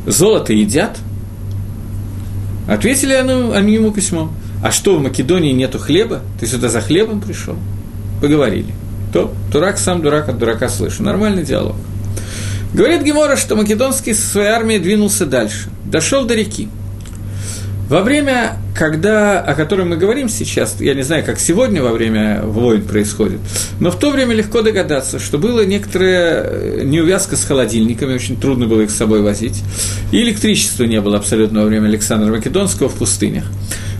[0.06, 0.98] Золото едят,
[2.68, 4.30] Ответили они ему письмо.
[4.62, 6.20] А что, в Македонии нету хлеба?
[6.38, 7.56] Ты сюда за хлебом пришел?
[8.20, 8.74] Поговорили.
[9.11, 11.02] То, дурак сам дурак от дурака слышу.
[11.02, 11.76] Нормальный диалог.
[12.74, 15.68] Говорит Гемора, что Македонский со своей армией двинулся дальше.
[15.84, 16.68] Дошел до реки.
[17.88, 22.42] Во время, когда, о котором мы говорим сейчас, я не знаю, как сегодня во время
[22.42, 23.40] войн происходит,
[23.80, 28.66] но в то время легко догадаться, что было некоторая э, неувязка с холодильниками, очень трудно
[28.66, 29.62] было их с собой возить,
[30.12, 33.44] и электричества не было абсолютно во время Александра Македонского в пустынях.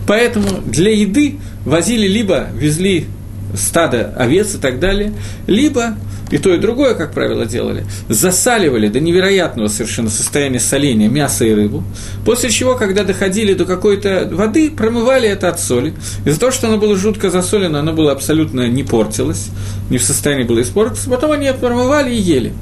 [0.05, 3.07] Поэтому для еды возили либо везли
[3.55, 5.13] стадо овец и так далее,
[5.47, 5.95] либо
[6.31, 11.53] и то, и другое, как правило, делали, засаливали до невероятного совершенно состояния соления мясо и
[11.53, 11.83] рыбу,
[12.25, 15.93] после чего, когда доходили до какой-то воды, промывали это от соли.
[16.25, 19.49] Из-за того, что оно было жутко засолено, оно было абсолютно не портилось,
[19.89, 22.53] не в состоянии было испортиться, потом они промывали и ели.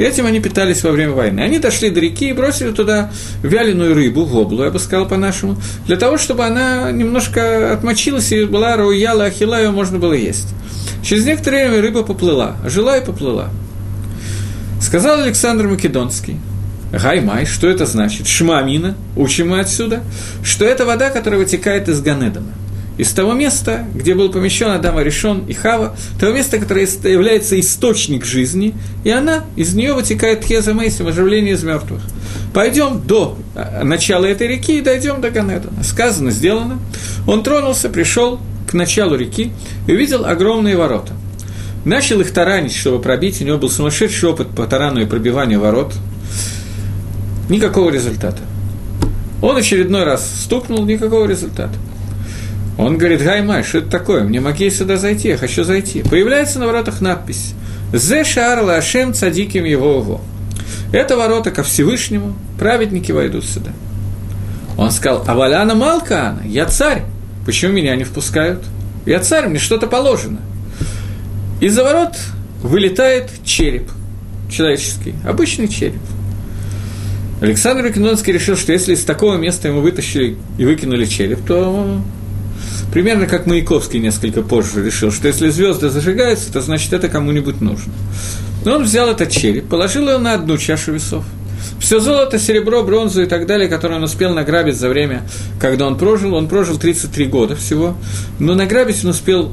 [0.00, 1.40] И этим они питались во время войны.
[1.40, 3.10] Они дошли до реки и бросили туда
[3.42, 8.76] вяленую рыбу, воблу, я бы сказал по-нашему, для того, чтобы она немножко отмочилась и была
[8.76, 10.54] руяла, ахила, ее можно было есть.
[11.02, 13.50] Через некоторое время рыба поплыла, жила и поплыла.
[14.80, 16.38] Сказал Александр Македонский,
[16.92, 18.26] Гаймай, что это значит?
[18.26, 20.02] Шмамина, учим мы отсюда,
[20.42, 22.54] что это вода, которая вытекает из Ганедана.
[23.00, 28.26] Из того места, где был помещен Адам Аришон и Хава, того места, которое является источник
[28.26, 28.74] жизни,
[29.04, 32.02] и она, из нее вытекает Хеза Мейсим, оживление из мертвых.
[32.52, 35.82] Пойдем до а, начала этой реки и дойдем до Ганедана.
[35.82, 36.78] Сказано, сделано.
[37.26, 38.38] Он тронулся, пришел,
[38.68, 39.50] к началу реки
[39.86, 41.14] и увидел огромные ворота.
[41.86, 45.94] Начал их таранить, чтобы пробить, у него был сумасшедший опыт по тарану и пробиванию ворот.
[47.48, 48.42] Никакого результата.
[49.40, 51.72] Он очередной раз стукнул, никакого результата.
[52.80, 54.24] Он говорит, Гаймай, что это такое?
[54.24, 56.02] Мне могли сюда зайти, я хочу зайти.
[56.02, 57.54] Появляется на воротах надпись
[57.92, 60.20] «Зе шаарла ашем цадиким его его».
[60.92, 63.70] Это ворота ко Всевышнему, праведники войдут сюда.
[64.76, 67.04] Он сказал, а Валяна Малкаана, я царь,
[67.46, 68.62] Почему меня не впускают?
[69.06, 70.38] Я царь, мне что-то положено.
[71.60, 72.16] Из-за ворот
[72.62, 73.90] вылетает череп
[74.50, 76.00] человеческий, обычный череп.
[77.40, 82.00] Александр Македонский решил, что если из такого места ему вытащили и выкинули череп, то
[82.92, 87.92] примерно как Маяковский несколько позже решил, что если звезды зажигаются, то значит это кому-нибудь нужно.
[88.64, 91.24] Но он взял этот череп, положил его на одну чашу весов–
[91.80, 95.22] все золото, серебро, бронзу и так далее, которое он успел награбить за время,
[95.58, 97.96] когда он прожил, он прожил 33 года всего,
[98.38, 99.52] но награбить он успел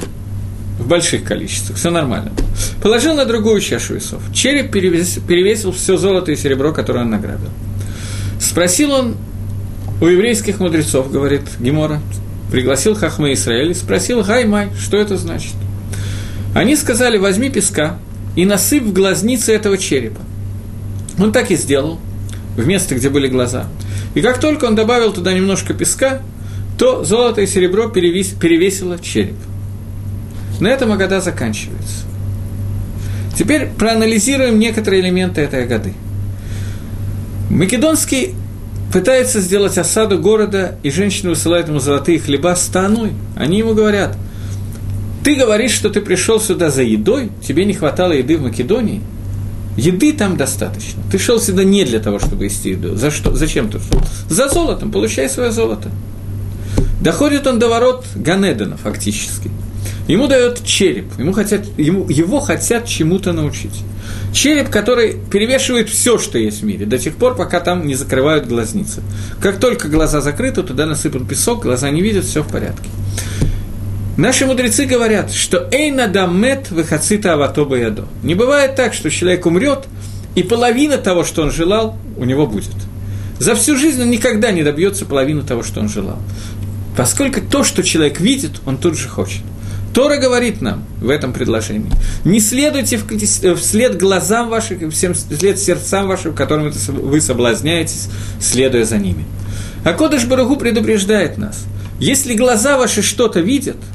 [0.77, 2.31] в больших количествах, все нормально.
[2.83, 4.21] Положил на другую чашу весов.
[4.33, 7.49] Череп перевесил, перевесил все золото и серебро, которое он награбил.
[8.39, 9.15] Спросил он
[10.01, 12.01] у еврейских мудрецов, говорит Гемора,
[12.52, 15.54] пригласил Хахме Израиль, спросил Гаймай, что это значит.
[16.54, 17.98] Они сказали, возьми песка
[18.36, 20.22] и насыпь в глазницы этого черепа.
[21.20, 22.00] Он так и сделал
[22.56, 23.68] в место, где были глаза.
[24.16, 26.22] И как только он добавил туда немножко песка,
[26.78, 29.36] то золото и серебро перевес, перевесило череп.
[30.60, 32.06] На этом Агада заканчивается.
[33.38, 35.93] Теперь проанализируем некоторые элементы этой Агады.
[37.50, 38.34] Македонский
[39.00, 42.72] пытается сделать осаду города, и женщина высылает ему золотые хлеба с.
[43.36, 44.18] Они ему говорят,
[45.24, 49.02] ты говоришь, что ты пришел сюда за едой, тебе не хватало еды в Македонии–
[49.78, 51.04] Еды там достаточно.
[51.12, 52.95] Ты шел сюда не для того, чтобы есть еду.
[52.95, 53.36] За что?
[53.36, 54.02] Зачем ты шел?
[54.28, 54.91] За золотом.
[54.91, 55.91] Получай свое золото.
[57.00, 59.52] Доходит он до ворот Ганедена, фактически.
[60.08, 61.06] Ему дают череп.
[61.20, 63.84] Ему хотят, ему, его хотят чему-то научить.
[64.38, 68.45] Череп, который перевешивает все, что есть в мире, до тех пор, пока там не закрывают
[68.45, 69.01] глазницы.
[69.41, 72.88] Как только глаза закрыты, туда насыпан песок, глаза не видят, все в порядке.
[74.15, 78.07] Наши мудрецы говорят, что «Эйна дамет выхацита аватоба ядо».
[78.21, 79.85] Не бывает так, что человек умрет,
[80.35, 82.75] и половина того, что он желал, у него будет.
[83.39, 86.19] За всю жизнь он никогда не добьется половины того, что он желал.
[86.95, 89.41] Поскольку то, что человек видит, он тут же хочет.
[89.98, 91.89] Тора говорит нам в этом предложении,
[92.24, 93.00] не следуйте
[93.56, 98.08] вслед глазам вашим, всем вслед сердцам вашим, которым вы соблазняетесь,
[98.39, 99.26] следуя за ними.
[99.84, 101.66] А Кодыш Барагу предупреждает нас,
[102.00, 103.78] если глаза ваши что-то видят–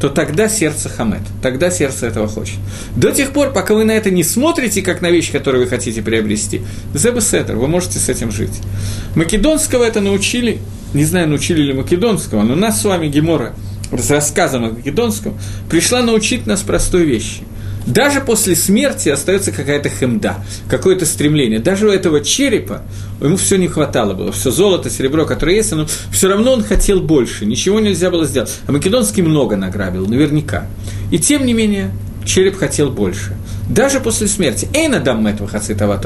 [0.00, 2.56] то тогда сердце хамет, тогда сердце этого хочет.
[2.96, 6.02] До тех пор, пока вы на это не смотрите, как на вещь, которую вы хотите
[6.02, 8.60] приобрести, зебесетер, вы можете с этим жить.
[9.14, 10.58] Македонского это научили,
[10.92, 13.54] не знаю, научили ли македонского, но нас с вами Гемора
[13.92, 17.42] рассказом о македонском пришла научить нас простой вещи–
[17.86, 20.36] даже после смерти остается какая-то хемда,
[20.68, 21.58] какое-то стремление.
[21.58, 22.82] Даже у этого черепа
[23.20, 24.32] ему все не хватало было.
[24.32, 27.44] Все золото, серебро, которое есть, но все равно он хотел больше.
[27.44, 28.50] Ничего нельзя было сделать.
[28.66, 30.66] А Македонский много награбил, наверняка.
[31.10, 31.90] И тем не менее,
[32.24, 33.36] череп хотел больше.
[33.68, 34.66] Даже после смерти.
[34.72, 36.00] Эйна дам этого хацитава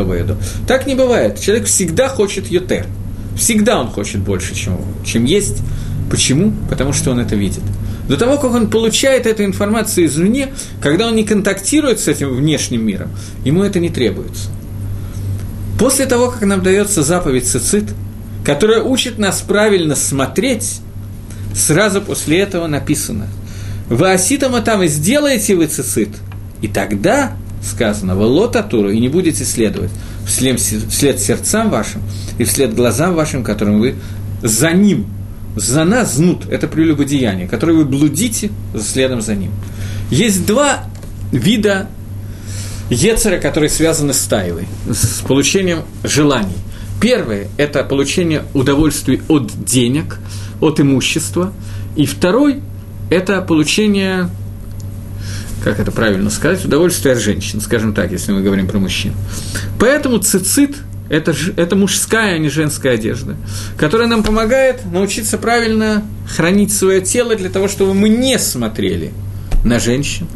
[0.66, 1.40] Так не бывает.
[1.40, 2.86] Человек всегда хочет йотер.
[3.36, 5.58] Всегда он хочет больше, чем, чем есть.
[6.10, 6.52] Почему?
[6.70, 7.62] Потому что он это видит.
[8.08, 10.48] До того, как он получает эту информацию извне,
[10.80, 13.10] когда он не контактирует с этим внешним миром,
[13.44, 14.48] ему это не требуется.
[15.78, 17.84] После того, как нам дается заповедь цицит,
[18.44, 20.80] которая учит нас правильно смотреть,
[21.54, 23.28] сразу после этого написано
[23.88, 26.08] «Вы оситама там и сделаете вы цицит»,
[26.62, 27.32] и тогда
[27.62, 29.90] сказано «Волот Атуру» и не будете следовать
[30.26, 32.00] вслед, вслед сердцам вашим
[32.38, 33.96] и вслед глазам вашим, которым вы
[34.42, 35.06] за ним
[35.56, 39.50] за нас знут– это прелюбодеяние, которое вы блудите следом за ним.
[40.10, 40.84] Есть два
[41.32, 41.88] вида
[42.90, 46.56] Ецера, которые связаны с тайлой, с получением желаний.
[47.00, 50.18] Первое– это получение удовольствий от денег,
[50.60, 51.52] от имущества.
[51.96, 52.60] И второй–
[53.10, 54.30] это получение,
[55.62, 59.12] как это правильно сказать, удовольствия от женщин, скажем так, если мы говорим про мужчин.
[59.78, 60.76] Поэтому цицит–
[61.08, 63.36] это, это мужская, а не женская одежда,
[63.76, 69.12] которая нам помогает научиться правильно хранить свое тело для того, чтобы мы не смотрели
[69.64, 70.26] на женщин.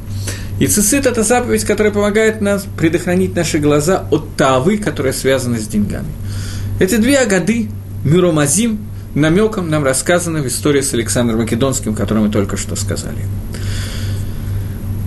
[0.59, 5.67] И цицит– это заповедь, которая помогает нам предохранить наши глаза от тавы, которая связана с
[5.67, 6.13] деньгами.
[6.81, 7.69] Эти две агады,
[8.05, 8.79] Миромазим,
[9.15, 13.19] намеком нам рассказаны в истории с Александром Македонским, которую мы только что сказали.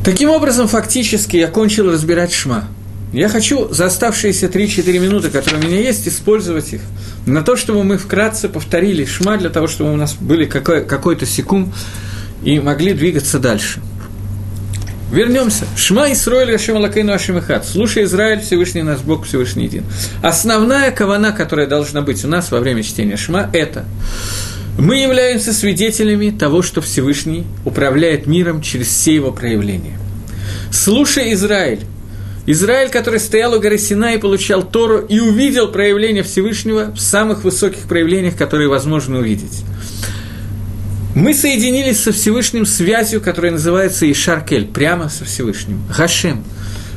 [0.04, 2.68] Таким образом, фактически я кончил разбирать Шма–
[3.16, 6.82] я хочу за оставшиеся 3-4 минуты, которые у меня есть, использовать их
[7.26, 11.26] на то, чтобы мы вкратце повторили шма, для того, чтобы у нас были какой- какой-то
[11.26, 11.74] секунд
[12.44, 13.80] и могли двигаться дальше.
[15.12, 15.66] Вернемся.
[15.78, 17.66] Шма Исроэль Рашим Алакейну Ашимихат.
[17.66, 19.84] Слушай, Израиль, Всевышний наш Бог, Всевышний един.
[20.22, 23.86] Основная кавана, которая должна быть у нас во время чтения Шма, это
[24.78, 29.98] мы являемся свидетелями того, что Всевышний управляет миром через все его проявления.
[30.72, 31.82] Слушай, Израиль,
[32.48, 37.44] Израиль, который стоял у горы Сина и получал Тору, и увидел проявление Всевышнего в самых
[37.44, 39.64] высоких проявлениях, которые возможно увидеть.
[41.16, 46.44] Мы соединились со Всевышним связью, которая называется Ишаркель, прямо со Всевышним, Гашем.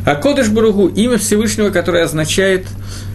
[0.04, 2.66] А Кодыш Баругу– имя Всевышнего, которое означает,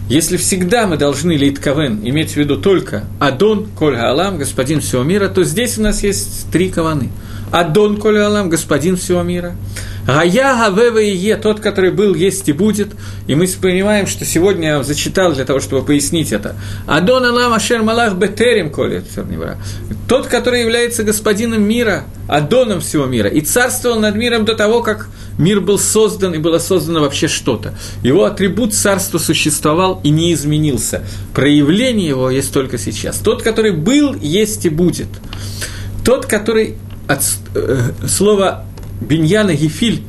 [0.08, 5.28] если всегда мы должны Лейтковен иметь в виду только Адон, Коль Алам, Господин всего мира,
[5.28, 7.10] то здесь у нас есть три каваны.
[7.52, 9.54] Адон, Коль Алам, Господин всего мира–
[10.06, 12.88] Гая Гавева и Е, тот, который был, есть и будет.
[13.26, 16.56] И мы понимаем, что сегодня я зачитал для того, чтобы пояснить это.
[16.86, 19.04] Адон Алам Ашер Малах Бетерим Колет
[20.08, 25.08] Тот, который является господином мира, Адоном всего мира, и царствовал над миром до того, как
[25.38, 27.74] мир был создан и было создано вообще что-то.
[28.02, 31.02] Его атрибут царства существовал и не изменился.
[31.34, 33.18] Проявление его есть только сейчас.
[33.18, 35.08] Тот, который был, есть и будет.
[36.04, 36.76] Тот, который
[37.08, 37.22] от
[37.54, 38.64] э, слова
[39.00, 40.02] Биньяна Гефиль,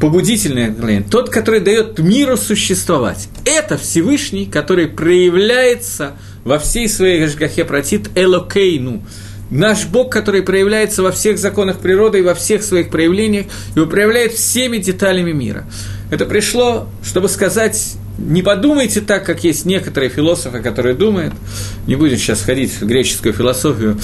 [0.00, 3.28] побудительное мгновение, тот, который дает миру существовать.
[3.44, 9.02] Это Всевышний, который проявляется во всей своей Гашгахе протит Элокейну,
[9.50, 14.32] наш Бог, который проявляется во всех законах природы и во всех своих проявлениях, и управляет
[14.32, 15.66] всеми деталями мира.
[16.10, 21.32] Это пришло, чтобы сказать не подумайте так, как есть некоторые философы, которые думают,
[21.86, 23.98] не будем сейчас ходить в греческую философию,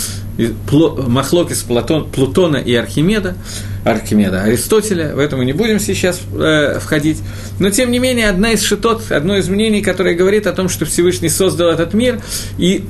[1.06, 3.36] Махлокис Платон, Плутона и Архимеда,
[3.84, 7.18] Архимеда, Аристотеля, в этом мы не будем сейчас э, входить.
[7.58, 10.84] Но, тем не менее, одна из шитот, одно из мнений, которое говорит о том, что
[10.86, 12.20] Всевышний создал этот мир,
[12.58, 12.84] и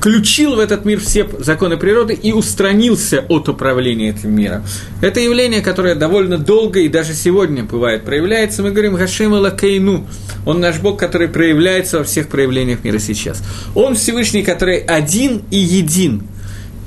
[0.00, 4.64] включил в этот мир все законы природы и устранился от управления этим миром.
[5.02, 8.62] Это явление, которое довольно долго и даже сегодня бывает проявляется.
[8.62, 10.06] Мы говорим Гашем Лакейну.
[10.46, 13.42] Он наш Бог, который проявляется во всех проявлениях мира сейчас.
[13.74, 16.22] Он Всевышний, который один и един.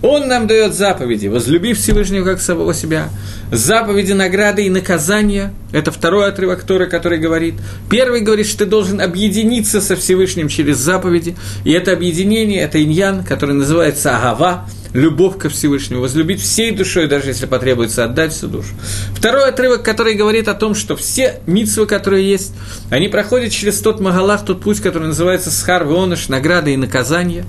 [0.03, 3.07] Он нам дает заповеди, возлюби Всевышнего как самого себя.
[3.51, 7.55] Заповеди, награды и наказания– это второй отрывок Торы, который говорит.
[7.89, 11.37] Первый говорит, что ты должен объединиться со Всевышним через заповеди.
[11.63, 17.29] И это объединение– это иньян, который называется агава, любовь ко Всевышнему, возлюбить всей душой, даже
[17.29, 18.73] если потребуется отдать всю душу.
[19.15, 22.53] Второй отрывок, который говорит о том, что все митсвы, которые есть,
[22.89, 27.45] они проходят через тот магалах, тот путь, который называется схар, вионыш, награды и наказания.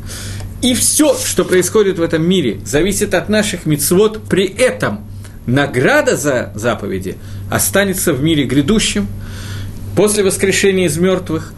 [0.65, 4.23] И все, что происходит в этом мире, зависит от наших мицвод.
[4.31, 5.05] При этом
[5.45, 7.19] награда за заповеди
[7.51, 9.07] останется в мире грядущем,
[9.95, 11.53] после воскрешения из мертвых.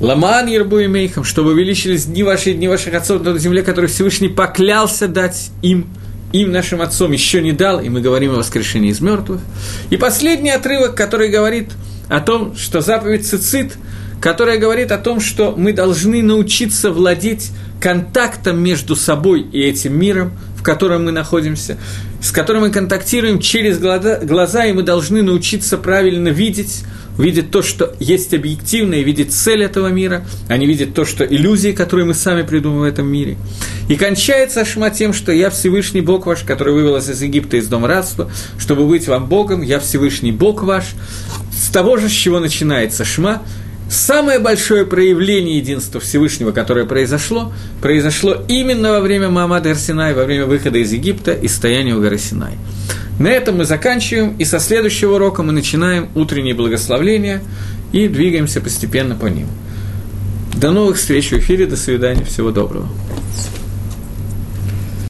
[0.00, 3.90] Ламан Ербу и Мейхам, чтобы увеличились дни ваши и дни ваших отцов на земле, которые
[3.90, 5.86] Всевышний поклялся дать им,
[6.32, 9.42] им, нашим отцом, еще не дал, и мы говорим о воскрешении из мертвых.
[9.90, 11.72] И последний отрывок, который говорит
[12.08, 13.74] о том, что заповедь цицит,
[14.20, 17.50] которая говорит о том, что мы должны научиться владеть
[17.80, 21.78] контактом между собой и этим миром, в котором мы находимся,
[22.20, 26.84] с которым мы контактируем через глаза, и мы должны научиться правильно видеть,
[27.16, 31.24] видеть то, что есть объективно, и видеть цель этого мира, а не видеть то, что
[31.24, 33.38] иллюзии, которые мы сами придумываем в этом мире.
[33.88, 37.66] И кончается Ашма тем, что «Я Всевышний Бог ваш, который вывел вас из Египта, из
[37.66, 40.84] дома рабства, чтобы быть вам Богом, я Всевышний Бог ваш».
[41.50, 43.42] С того же, с чего начинается Шма,
[43.90, 50.46] Самое большое проявление единства Всевышнего, которое произошло, произошло именно во время Маамада Арсинай, во время
[50.46, 52.52] выхода из Египта и стояния у горы Синай.
[53.18, 57.42] На этом мы заканчиваем, и со следующего урока мы начинаем утренние благословления
[57.90, 59.48] и двигаемся постепенно по ним.
[60.54, 62.88] До новых встреч в эфире, до свидания, всего доброго.